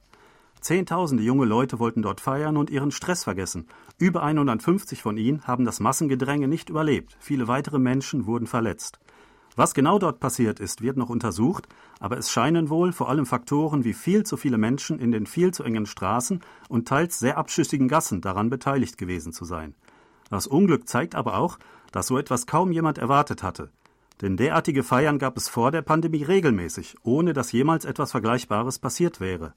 Zehntausende 0.61 1.25
junge 1.25 1.44
Leute 1.44 1.81
wollten 1.81 2.03
dort 2.03 2.20
feiern 2.20 2.57
und 2.57 2.70
ihren 2.70 2.92
Stress 2.92 3.25
vergessen. 3.25 3.66
Über 3.98 4.22
150 4.22 5.03
von 5.03 5.16
ihnen 5.16 5.44
haben 5.44 5.64
das 5.64 5.81
Massengedränge 5.81 6.46
nicht 6.46 6.70
überlebt. 6.70 7.16
Viele 7.18 7.48
weitere 7.48 7.81
Menschen 7.81 8.27
wurden 8.27 8.46
verletzt. 8.46 9.01
Was 9.54 9.74
genau 9.74 9.98
dort 9.98 10.18
passiert 10.18 10.60
ist, 10.60 10.80
wird 10.80 10.96
noch 10.96 11.10
untersucht, 11.10 11.68
aber 12.00 12.16
es 12.16 12.30
scheinen 12.30 12.70
wohl 12.70 12.92
vor 12.92 13.10
allem 13.10 13.26
Faktoren 13.26 13.84
wie 13.84 13.92
viel 13.92 14.24
zu 14.24 14.38
viele 14.38 14.56
Menschen 14.56 14.98
in 14.98 15.12
den 15.12 15.26
viel 15.26 15.52
zu 15.52 15.62
engen 15.62 15.84
Straßen 15.84 16.40
und 16.68 16.88
teils 16.88 17.18
sehr 17.18 17.36
abschüssigen 17.36 17.88
Gassen 17.88 18.22
daran 18.22 18.48
beteiligt 18.48 18.96
gewesen 18.96 19.32
zu 19.32 19.44
sein. 19.44 19.74
Das 20.30 20.46
Unglück 20.46 20.88
zeigt 20.88 21.14
aber 21.14 21.36
auch, 21.36 21.58
dass 21.90 22.06
so 22.06 22.16
etwas 22.16 22.46
kaum 22.46 22.72
jemand 22.72 22.96
erwartet 22.96 23.42
hatte. 23.42 23.70
Denn 24.22 24.38
derartige 24.38 24.82
Feiern 24.82 25.18
gab 25.18 25.36
es 25.36 25.48
vor 25.50 25.70
der 25.70 25.82
Pandemie 25.82 26.22
regelmäßig, 26.22 26.96
ohne 27.02 27.34
dass 27.34 27.52
jemals 27.52 27.84
etwas 27.84 28.12
Vergleichbares 28.12 28.78
passiert 28.78 29.20
wäre. 29.20 29.52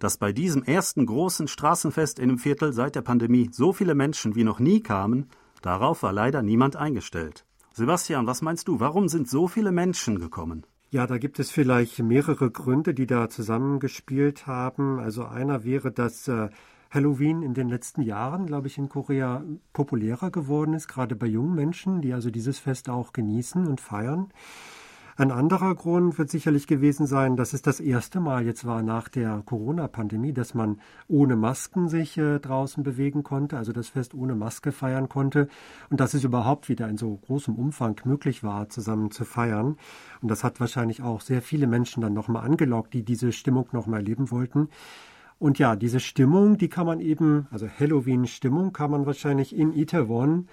Dass 0.00 0.16
bei 0.16 0.32
diesem 0.32 0.64
ersten 0.64 1.06
großen 1.06 1.46
Straßenfest 1.46 2.18
in 2.18 2.28
dem 2.28 2.38
Viertel 2.38 2.72
seit 2.72 2.96
der 2.96 3.02
Pandemie 3.02 3.50
so 3.52 3.72
viele 3.72 3.94
Menschen 3.94 4.34
wie 4.34 4.44
noch 4.44 4.58
nie 4.58 4.80
kamen, 4.80 5.28
darauf 5.62 6.02
war 6.02 6.12
leider 6.12 6.42
niemand 6.42 6.74
eingestellt. 6.74 7.44
Sebastian, 7.78 8.26
was 8.26 8.42
meinst 8.42 8.66
du? 8.66 8.80
Warum 8.80 9.06
sind 9.06 9.28
so 9.28 9.46
viele 9.46 9.70
Menschen 9.70 10.18
gekommen? 10.18 10.66
Ja, 10.90 11.06
da 11.06 11.16
gibt 11.16 11.38
es 11.38 11.52
vielleicht 11.52 12.00
mehrere 12.00 12.50
Gründe, 12.50 12.92
die 12.92 13.06
da 13.06 13.28
zusammengespielt 13.28 14.48
haben. 14.48 14.98
Also 14.98 15.24
einer 15.24 15.62
wäre, 15.62 15.92
dass 15.92 16.26
äh, 16.26 16.48
Halloween 16.90 17.44
in 17.44 17.54
den 17.54 17.68
letzten 17.68 18.02
Jahren, 18.02 18.46
glaube 18.46 18.66
ich, 18.66 18.78
in 18.78 18.88
Korea 18.88 19.44
populärer 19.72 20.32
geworden 20.32 20.74
ist, 20.74 20.88
gerade 20.88 21.14
bei 21.14 21.26
jungen 21.26 21.54
Menschen, 21.54 22.00
die 22.00 22.12
also 22.12 22.32
dieses 22.32 22.58
Fest 22.58 22.88
auch 22.88 23.12
genießen 23.12 23.68
und 23.68 23.80
feiern. 23.80 24.32
Ein 25.18 25.32
anderer 25.32 25.74
Grund 25.74 26.16
wird 26.16 26.30
sicherlich 26.30 26.68
gewesen 26.68 27.08
sein, 27.08 27.34
dass 27.34 27.52
es 27.52 27.60
das 27.60 27.80
erste 27.80 28.20
Mal 28.20 28.46
jetzt 28.46 28.64
war 28.64 28.84
nach 28.84 29.08
der 29.08 29.42
Corona-Pandemie, 29.44 30.32
dass 30.32 30.54
man 30.54 30.80
ohne 31.08 31.34
Masken 31.34 31.88
sich 31.88 32.16
äh, 32.18 32.38
draußen 32.38 32.84
bewegen 32.84 33.24
konnte, 33.24 33.56
also 33.56 33.72
das 33.72 33.88
Fest 33.88 34.14
ohne 34.14 34.36
Maske 34.36 34.70
feiern 34.70 35.08
konnte 35.08 35.48
und 35.90 35.98
dass 35.98 36.14
es 36.14 36.22
überhaupt 36.22 36.68
wieder 36.68 36.88
in 36.88 36.96
so 36.96 37.16
großem 37.16 37.56
Umfang 37.56 38.00
möglich 38.04 38.44
war, 38.44 38.68
zusammen 38.68 39.10
zu 39.10 39.24
feiern. 39.24 39.76
Und 40.22 40.30
das 40.30 40.44
hat 40.44 40.60
wahrscheinlich 40.60 41.02
auch 41.02 41.20
sehr 41.20 41.42
viele 41.42 41.66
Menschen 41.66 42.00
dann 42.00 42.14
nochmal 42.14 42.44
angelockt, 42.44 42.94
die 42.94 43.02
diese 43.02 43.32
Stimmung 43.32 43.66
nochmal 43.72 43.98
erleben 43.98 44.30
wollten. 44.30 44.68
Und 45.40 45.58
ja, 45.58 45.74
diese 45.74 45.98
Stimmung, 45.98 46.58
die 46.58 46.68
kann 46.68 46.86
man 46.86 47.00
eben, 47.00 47.48
also 47.50 47.66
Halloween-Stimmung 47.66 48.72
kann 48.72 48.92
man 48.92 49.04
wahrscheinlich 49.04 49.52
in 49.52 49.72
Itaewon, 49.72 50.46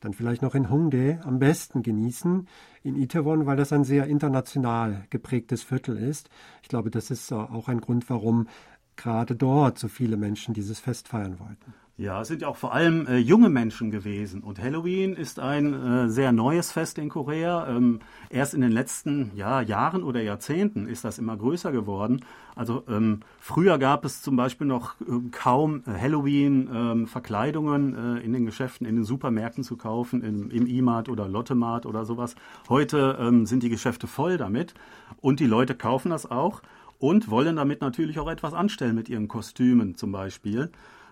dann 0.00 0.14
vielleicht 0.14 0.42
noch 0.42 0.54
in 0.54 0.70
Hongdae 0.70 1.18
am 1.22 1.38
besten 1.38 1.82
genießen. 1.82 2.48
In 2.82 2.96
Itaewon, 2.96 3.46
weil 3.46 3.56
das 3.56 3.72
ein 3.72 3.84
sehr 3.84 4.06
international 4.06 5.04
geprägtes 5.10 5.62
Viertel 5.62 5.96
ist. 5.96 6.30
Ich 6.62 6.68
glaube, 6.68 6.90
das 6.90 7.10
ist 7.10 7.30
auch 7.32 7.68
ein 7.68 7.80
Grund, 7.80 8.08
warum 8.08 8.48
gerade 8.96 9.36
dort 9.36 9.78
so 9.78 9.88
viele 9.88 10.16
Menschen 10.16 10.54
dieses 10.54 10.80
Fest 10.80 11.08
feiern 11.08 11.38
wollten. 11.38 11.74
Ja, 12.00 12.22
es 12.22 12.28
sind 12.28 12.40
ja 12.40 12.48
auch 12.48 12.56
vor 12.56 12.72
allem 12.72 13.06
äh, 13.06 13.18
junge 13.18 13.50
Menschen 13.50 13.90
gewesen. 13.90 14.40
Und 14.40 14.58
Halloween 14.58 15.12
ist 15.12 15.38
ein 15.38 15.74
äh, 15.74 16.08
sehr 16.08 16.32
neues 16.32 16.72
Fest 16.72 16.96
in 16.96 17.10
Korea. 17.10 17.68
Ähm, 17.68 18.00
erst 18.30 18.54
in 18.54 18.62
den 18.62 18.72
letzten 18.72 19.32
ja, 19.34 19.60
Jahren 19.60 20.02
oder 20.02 20.22
Jahrzehnten 20.22 20.86
ist 20.86 21.04
das 21.04 21.18
immer 21.18 21.36
größer 21.36 21.72
geworden. 21.72 22.24
Also 22.56 22.84
ähm, 22.88 23.20
früher 23.38 23.76
gab 23.76 24.06
es 24.06 24.22
zum 24.22 24.34
Beispiel 24.34 24.66
noch 24.66 24.98
äh, 25.02 25.28
kaum 25.30 25.82
Halloween-Verkleidungen 25.84 27.94
ähm, 27.94 28.16
äh, 28.16 28.20
in 28.20 28.32
den 28.32 28.46
Geschäften, 28.46 28.86
in 28.86 28.94
den 28.94 29.04
Supermärkten 29.04 29.62
zu 29.62 29.76
kaufen, 29.76 30.22
im, 30.22 30.50
im 30.50 30.66
E-Mart 30.66 31.10
oder 31.10 31.28
Lotte-Mart 31.28 31.84
oder 31.84 32.06
sowas. 32.06 32.34
Heute 32.70 33.18
ähm, 33.20 33.44
sind 33.44 33.62
die 33.62 33.68
Geschäfte 33.68 34.06
voll 34.06 34.38
damit 34.38 34.72
und 35.20 35.38
die 35.38 35.46
Leute 35.46 35.74
kaufen 35.74 36.12
das 36.12 36.30
auch 36.30 36.62
und 36.98 37.30
wollen 37.30 37.56
damit 37.56 37.82
natürlich 37.82 38.18
auch 38.18 38.30
etwas 38.30 38.54
anstellen 38.54 38.94
mit 38.94 39.10
ihren 39.10 39.28
Kostümen 39.28 39.96
zum 39.96 40.12
Beispiel. 40.12 40.70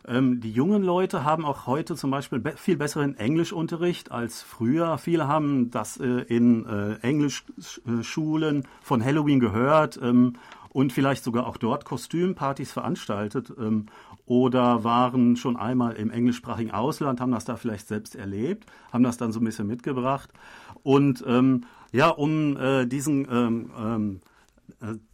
Ähm, 0.09 0.41
die 0.41 0.53
jungen 0.53 0.83
Leute 0.83 1.25
haben 1.25 1.45
auch 1.45 1.67
heute 1.67 1.95
zum 1.95 2.11
Beispiel 2.11 2.39
be 2.39 2.55
viel 2.57 2.77
besseren 2.77 3.17
Englischunterricht 3.17 4.11
als 4.11 4.43
früher. 4.43 4.97
Viele 4.99 5.29
haben 5.29 5.71
das 5.71 5.99
äh, 5.99 6.07
in 6.07 6.65
äh, 6.67 6.95
Englischschulen 7.03 8.67
von 8.81 9.05
Halloween 9.05 9.39
gehört 9.39 9.99
ähm, 10.03 10.35
und 10.71 10.93
vielleicht 10.93 11.25
sogar 11.25 11.47
auch 11.47 11.57
dort 11.59 11.85
Kostümpartys 11.85 12.73
veranstaltet 12.73 13.53
ähm, 13.59 13.87
oder 14.25 14.85
waren 14.85 15.37
schon 15.37 15.57
einmal 15.57 15.95
im 15.95 16.11
englischsprachigen 16.11 16.71
Ausland, 16.71 17.21
haben 17.21 17.33
das 17.33 17.45
da 17.45 17.57
vielleicht 17.57 17.89
selbst 17.89 18.15
erlebt, 18.15 18.67
haben 18.93 19.05
das 19.05 19.17
dann 19.17 19.33
so 19.33 19.41
ein 19.41 19.45
bisschen 19.45 19.67
mitgebracht. 19.67 20.31
Und 20.83 21.25
ähm, 21.27 21.65
ja, 21.93 22.09
um 22.09 22.57
äh, 22.57 22.87
diesen 22.87 23.27
ähm, 23.31 23.71
ähm, 23.79 24.21
äh, 24.25 24.28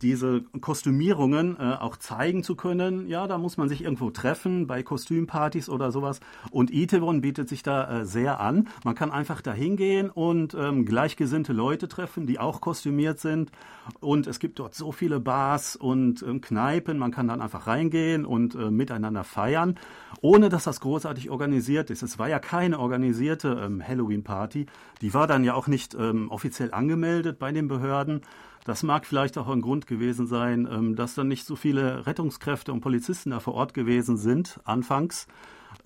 diese 0.03 0.43
Kostümierungen 0.61 1.57
äh, 1.59 1.77
auch 1.81 1.97
zeigen 1.97 2.43
zu 2.43 2.55
können. 2.55 3.09
Ja, 3.09 3.27
da 3.27 3.39
muss 3.39 3.57
man 3.57 3.71
sich 3.71 3.83
irgendwo 3.83 4.11
treffen 4.11 4.67
bei 4.67 4.83
Kostümpartys 4.83 5.71
oder 5.71 5.91
sowas. 5.91 6.21
Und 6.51 6.71
Itaewon 6.71 7.23
bietet 7.23 7.49
sich 7.49 7.63
da 7.63 8.01
äh, 8.01 8.05
sehr 8.07 8.41
an. 8.41 8.69
Man 8.85 8.95
kann 8.95 9.11
einfach 9.11 9.41
da 9.41 9.55
hingehen 9.55 10.11
und 10.11 10.55
ähm, 10.55 10.85
gleichgesinnte 10.85 11.55
Leute 11.55 11.89
treffen, 11.89 12.27
die 12.27 12.39
auch 12.39 12.61
kostümiert 12.61 13.21
sind. 13.21 13.53
Und 14.01 14.27
es 14.27 14.39
gibt 14.39 14.59
dort 14.59 14.75
so 14.75 14.93
viele 14.93 15.19
Bars 15.19 15.77
und 15.77 16.23
ähm, 16.23 16.43
Kneipen. 16.43 16.99
Man 16.99 17.11
kann 17.11 17.29
dann 17.29 17.41
einfach 17.41 17.67
reingehen 17.67 18.27
und 18.27 18.55
äh, 18.55 18.71
miteinander 18.71 19.25
feiern, 19.25 19.77
ohne 20.21 20.51
dass 20.51 20.65
das 20.65 20.81
großartig 20.81 21.31
organisiert 21.31 21.89
ist. 21.89 22.03
Es 22.03 22.19
war 22.19 22.29
ja 22.29 22.39
keine 22.39 22.79
organisierte 22.79 23.63
ähm, 23.65 23.83
Halloween-Party. 23.87 24.67
Die 25.01 25.15
war 25.15 25.27
dann 25.27 25.43
ja 25.43 25.55
auch 25.55 25.69
nicht 25.69 25.95
ähm, 25.95 26.31
offiziell 26.31 26.73
angemeldet 26.73 27.39
bei 27.39 27.51
den 27.51 27.67
Behörden. 27.69 28.21
Das 28.65 28.83
mag 28.83 29.07
vielleicht 29.07 29.39
auch 29.39 29.49
ein 29.49 29.61
Grund 29.61 29.87
gewesen 29.87 30.27
sein, 30.27 30.69
ähm, 30.71 30.97
dass 30.97 31.15
dann 31.15 31.29
nicht 31.29 31.47
so 31.47 31.57
viele 31.57 32.07
Rettungskräfte 32.07 32.73
und 32.73 32.81
Polizisten 32.81 33.31
da 33.31 33.41
vor 33.41 33.55
Ort 33.55 33.75
gewesen 33.75 34.17
sind, 34.17 34.59
anfangs. 34.65 35.27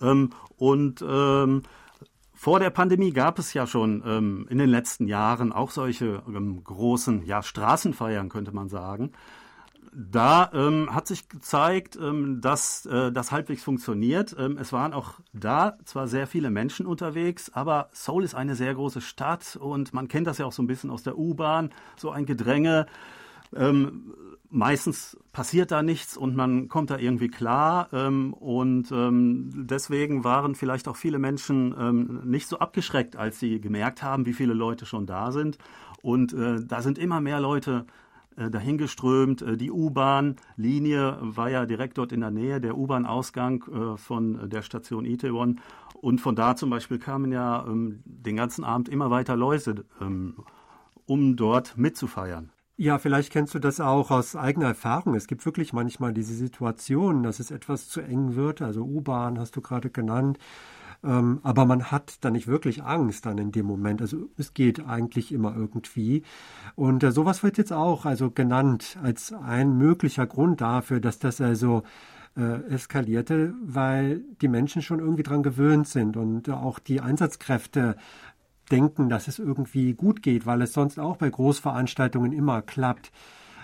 Ähm, 0.01 0.31
und 0.57 1.03
ähm, 1.07 1.63
vor 2.33 2.59
der 2.59 2.69
Pandemie 2.69 3.11
gab 3.11 3.37
es 3.37 3.53
ja 3.53 3.67
schon 3.67 4.01
in 4.47 4.57
den 4.57 4.69
letzten 4.69 5.09
Jahren 5.09 5.51
auch 5.51 5.71
solche 5.71 6.23
großen 6.63 7.25
ja, 7.25 7.43
Straßenfeiern, 7.43 8.29
könnte 8.29 8.53
man 8.53 8.69
sagen 8.69 9.11
da 9.93 10.49
ähm, 10.53 10.93
hat 10.93 11.07
sich 11.07 11.29
gezeigt, 11.29 11.97
ähm, 12.01 12.41
dass 12.41 12.85
äh, 12.85 13.11
das 13.11 13.31
halbwegs 13.31 13.63
funktioniert. 13.63 14.35
Ähm, 14.37 14.57
es 14.57 14.71
waren 14.73 14.93
auch 14.93 15.13
da 15.33 15.77
zwar 15.85 16.07
sehr 16.07 16.27
viele 16.27 16.49
Menschen 16.49 16.85
unterwegs, 16.85 17.51
aber 17.53 17.89
Seoul 17.91 18.23
ist 18.23 18.35
eine 18.35 18.55
sehr 18.55 18.73
große 18.73 19.01
Stadt 19.01 19.55
und 19.55 19.93
man 19.93 20.07
kennt 20.07 20.27
das 20.27 20.37
ja 20.37 20.45
auch 20.45 20.51
so 20.51 20.61
ein 20.61 20.67
bisschen 20.67 20.89
aus 20.89 21.03
der 21.03 21.17
U-Bahn, 21.17 21.71
so 21.97 22.11
ein 22.11 22.25
Gedränge. 22.25 22.85
Ähm, 23.55 24.13
meistens 24.51 25.17
passiert 25.31 25.71
da 25.71 25.81
nichts 25.81 26.17
und 26.17 26.35
man 26.35 26.67
kommt 26.67 26.89
da 26.91 26.97
irgendwie 26.97 27.29
klar. 27.29 27.89
Ähm, 27.93 28.33
und 28.33 28.91
ähm, 28.91 29.51
deswegen 29.53 30.23
waren 30.23 30.55
vielleicht 30.55 30.87
auch 30.87 30.95
viele 30.95 31.19
Menschen 31.19 32.29
nicht 32.29 32.47
so 32.47 32.59
abgeschreckt, 32.59 33.15
als 33.15 33.39
sie 33.39 33.59
gemerkt 33.59 34.03
haben, 34.03 34.25
wie 34.25 34.33
viele 34.33 34.53
Leute 34.53 34.85
schon 34.85 35.05
da 35.05 35.31
sind. 35.31 35.57
Und 36.01 36.33
äh, 36.33 36.63
da 36.65 36.81
sind 36.81 36.97
immer 36.97 37.21
mehr 37.21 37.39
Leute 37.39 37.85
äh, 38.39 38.49
dahingeströmt. 38.49 39.41
Äh, 39.41 39.57
die 39.57 39.71
U-Bahn-Linie 39.71 41.17
war 41.21 41.49
ja 41.49 41.65
direkt 41.65 41.97
dort 41.97 42.11
in 42.11 42.21
der 42.21 42.31
Nähe, 42.31 42.61
der 42.61 42.77
U-Bahn-Ausgang 42.77 43.63
äh, 43.63 43.97
von 43.97 44.49
der 44.49 44.61
Station 44.61 45.05
Itaewon. 45.05 45.59
Und 45.93 46.21
von 46.21 46.35
da 46.35 46.55
zum 46.55 46.69
Beispiel 46.69 46.99
kamen 46.99 47.31
ja 47.31 47.65
ähm, 47.67 48.01
den 48.05 48.37
ganzen 48.37 48.63
Abend 48.63 48.89
immer 48.89 49.11
weiter 49.11 49.35
Leute, 49.35 49.85
ähm, 50.01 50.35
um 51.05 51.35
dort 51.35 51.77
mitzufeiern. 51.77 52.51
Ja, 52.77 52.97
vielleicht 52.97 53.33
kennst 53.33 53.53
du 53.53 53.59
das 53.59 53.81
auch 53.81 54.09
aus 54.09 54.37
eigener 54.37 54.67
Erfahrung. 54.67 55.13
Es 55.15 55.27
gibt 55.27 55.45
wirklich 55.45 55.73
manchmal 55.73 56.13
diese 56.13 56.33
Situation, 56.33 57.23
dass 57.23 57.41
es 57.41 57.51
etwas 57.51 57.89
zu 57.89 57.99
eng 57.99 58.35
wird. 58.37 58.61
Also 58.61 58.83
U-Bahn 58.85 59.37
hast 59.37 59.57
du 59.57 59.61
gerade 59.61 59.89
genannt. 59.89 60.39
Ähm, 61.03 61.39
aber 61.43 61.65
man 61.65 61.91
hat 61.91 62.17
da 62.21 62.29
nicht 62.29 62.47
wirklich 62.47 62.83
Angst 62.83 63.25
dann 63.25 63.37
in 63.37 63.51
dem 63.51 63.65
Moment. 63.65 64.01
Also 64.01 64.29
es 64.37 64.53
geht 64.53 64.85
eigentlich 64.85 65.31
immer 65.31 65.55
irgendwie. 65.55 66.23
Und 66.75 67.03
äh, 67.03 67.11
sowas 67.11 67.43
wird 67.43 67.57
jetzt 67.57 67.71
auch 67.71 68.05
also 68.05 68.31
genannt 68.31 68.97
als 69.01 69.31
ein 69.33 69.77
möglicher 69.77 70.27
Grund 70.27 70.61
dafür, 70.61 70.99
dass 70.99 71.19
das 71.19 71.39
also 71.39 71.83
äh, 72.35 72.63
eskalierte, 72.73 73.53
weil 73.63 74.21
die 74.41 74.47
Menschen 74.47 74.81
schon 74.81 74.99
irgendwie 74.99 75.23
dran 75.23 75.43
gewöhnt 75.43 75.87
sind 75.87 76.17
und 76.17 76.49
auch 76.49 76.79
die 76.79 77.01
Einsatzkräfte 77.01 77.95
denken, 78.71 79.09
dass 79.09 79.27
es 79.27 79.39
irgendwie 79.39 79.93
gut 79.93 80.21
geht, 80.21 80.45
weil 80.45 80.61
es 80.61 80.73
sonst 80.73 80.99
auch 80.99 81.17
bei 81.17 81.29
Großveranstaltungen 81.29 82.31
immer 82.31 82.61
klappt. 82.61 83.11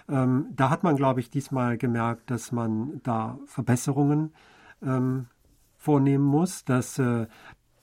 Ähm, 0.08 0.48
da 0.56 0.70
hat 0.70 0.84
man, 0.84 0.96
glaube 0.96 1.20
ich, 1.20 1.30
diesmal 1.30 1.78
gemerkt, 1.78 2.32
dass 2.32 2.52
man 2.52 3.02
da 3.04 3.40
Verbesserungen 3.46 4.34
ähm, 4.82 5.28
vornehmen 5.86 6.26
muss, 6.26 6.66
dass 6.66 6.98
äh, 6.98 7.28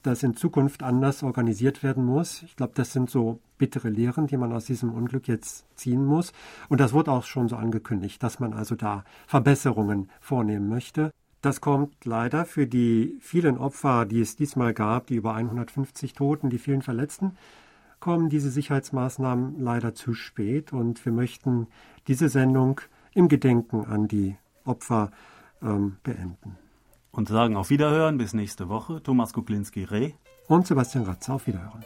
das 0.03 0.25
in 0.25 0.35
Zukunft 0.35 0.83
anders 0.83 1.23
organisiert 1.23 1.85
werden 1.85 2.05
muss. 2.05 2.43
Ich 2.43 2.57
glaube, 2.57 2.73
das 2.75 2.93
sind 2.93 3.09
so 3.09 3.39
bittere 3.59 3.89
Lehren, 3.89 4.27
die 4.27 4.37
man 4.37 4.53
aus 4.53 4.65
diesem 4.65 4.93
Unglück 4.93 5.29
jetzt 5.29 5.65
ziehen 5.77 6.05
muss. 6.05 6.33
Und 6.69 6.81
das 6.81 6.93
wurde 6.93 7.13
auch 7.13 7.25
schon 7.25 7.49
so 7.49 7.55
angekündigt, 7.55 8.21
dass 8.21 8.41
man 8.41 8.55
also 8.55 8.75
da 8.75 9.05
Verbesserungen 9.29 10.11
vornehmen 10.21 10.69
möchte. 10.69 11.13
Das 11.43 11.61
kommt 11.61 12.05
leider 12.05 12.45
für 12.45 12.67
die 12.67 13.17
vielen 13.21 13.57
Opfer, 13.57 14.05
die 14.05 14.21
es 14.21 14.35
diesmal 14.35 14.75
gab, 14.75 15.07
die 15.07 15.17
über 15.17 15.35
150 15.35 16.13
Toten, 16.15 16.51
die 16.51 16.59
vielen 16.59 16.83
Verletzten, 16.83 17.37
kommen 18.01 18.29
diese 18.29 18.51
Sicherheitsmaßnahmen 18.51 19.61
leider 19.61 19.95
zu 19.95 20.13
spät. 20.15 20.73
Und 20.73 21.05
wir 21.05 21.13
möchten 21.13 21.69
diese 22.09 22.29
Sendung 22.29 22.81
im 23.15 23.29
Gedenken 23.29 23.85
an 23.85 24.09
die 24.09 24.37
Opfer 24.65 25.13
ähm, 25.63 25.99
beenden 26.03 26.62
und 27.13 27.29
sagen 27.29 27.57
auf 27.57 27.71
Wiederhören 27.71 28.19
bis 28.19 28.33
nächste 28.33 28.69
Woche. 28.69 29.03
Thomas 29.03 29.33
Kuklinski-Reh 29.33 30.13
und 30.49 30.67
Sebastian 30.67 31.05
Ratzer 31.05 31.35
auf 31.35 31.47
Wiederhören. 31.47 31.85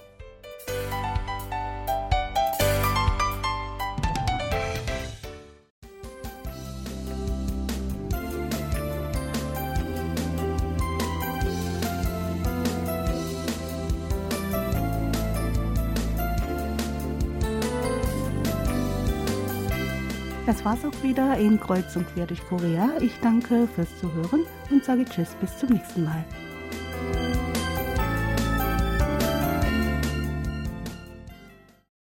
War's 20.66 20.84
auch 20.84 21.02
wieder 21.04 21.36
in 21.36 21.60
Kreuz 21.60 21.94
und 21.94 22.12
Quer 22.12 22.26
durch 22.26 22.44
Korea. 22.48 22.90
Ich 23.00 23.20
danke 23.20 23.68
fürs 23.68 23.96
Zuhören 24.00 24.40
und 24.68 24.84
sage 24.84 25.04
Tschüss 25.04 25.28
bis 25.40 25.56
zum 25.58 25.68
nächsten 25.68 26.02
Mal. 26.02 26.24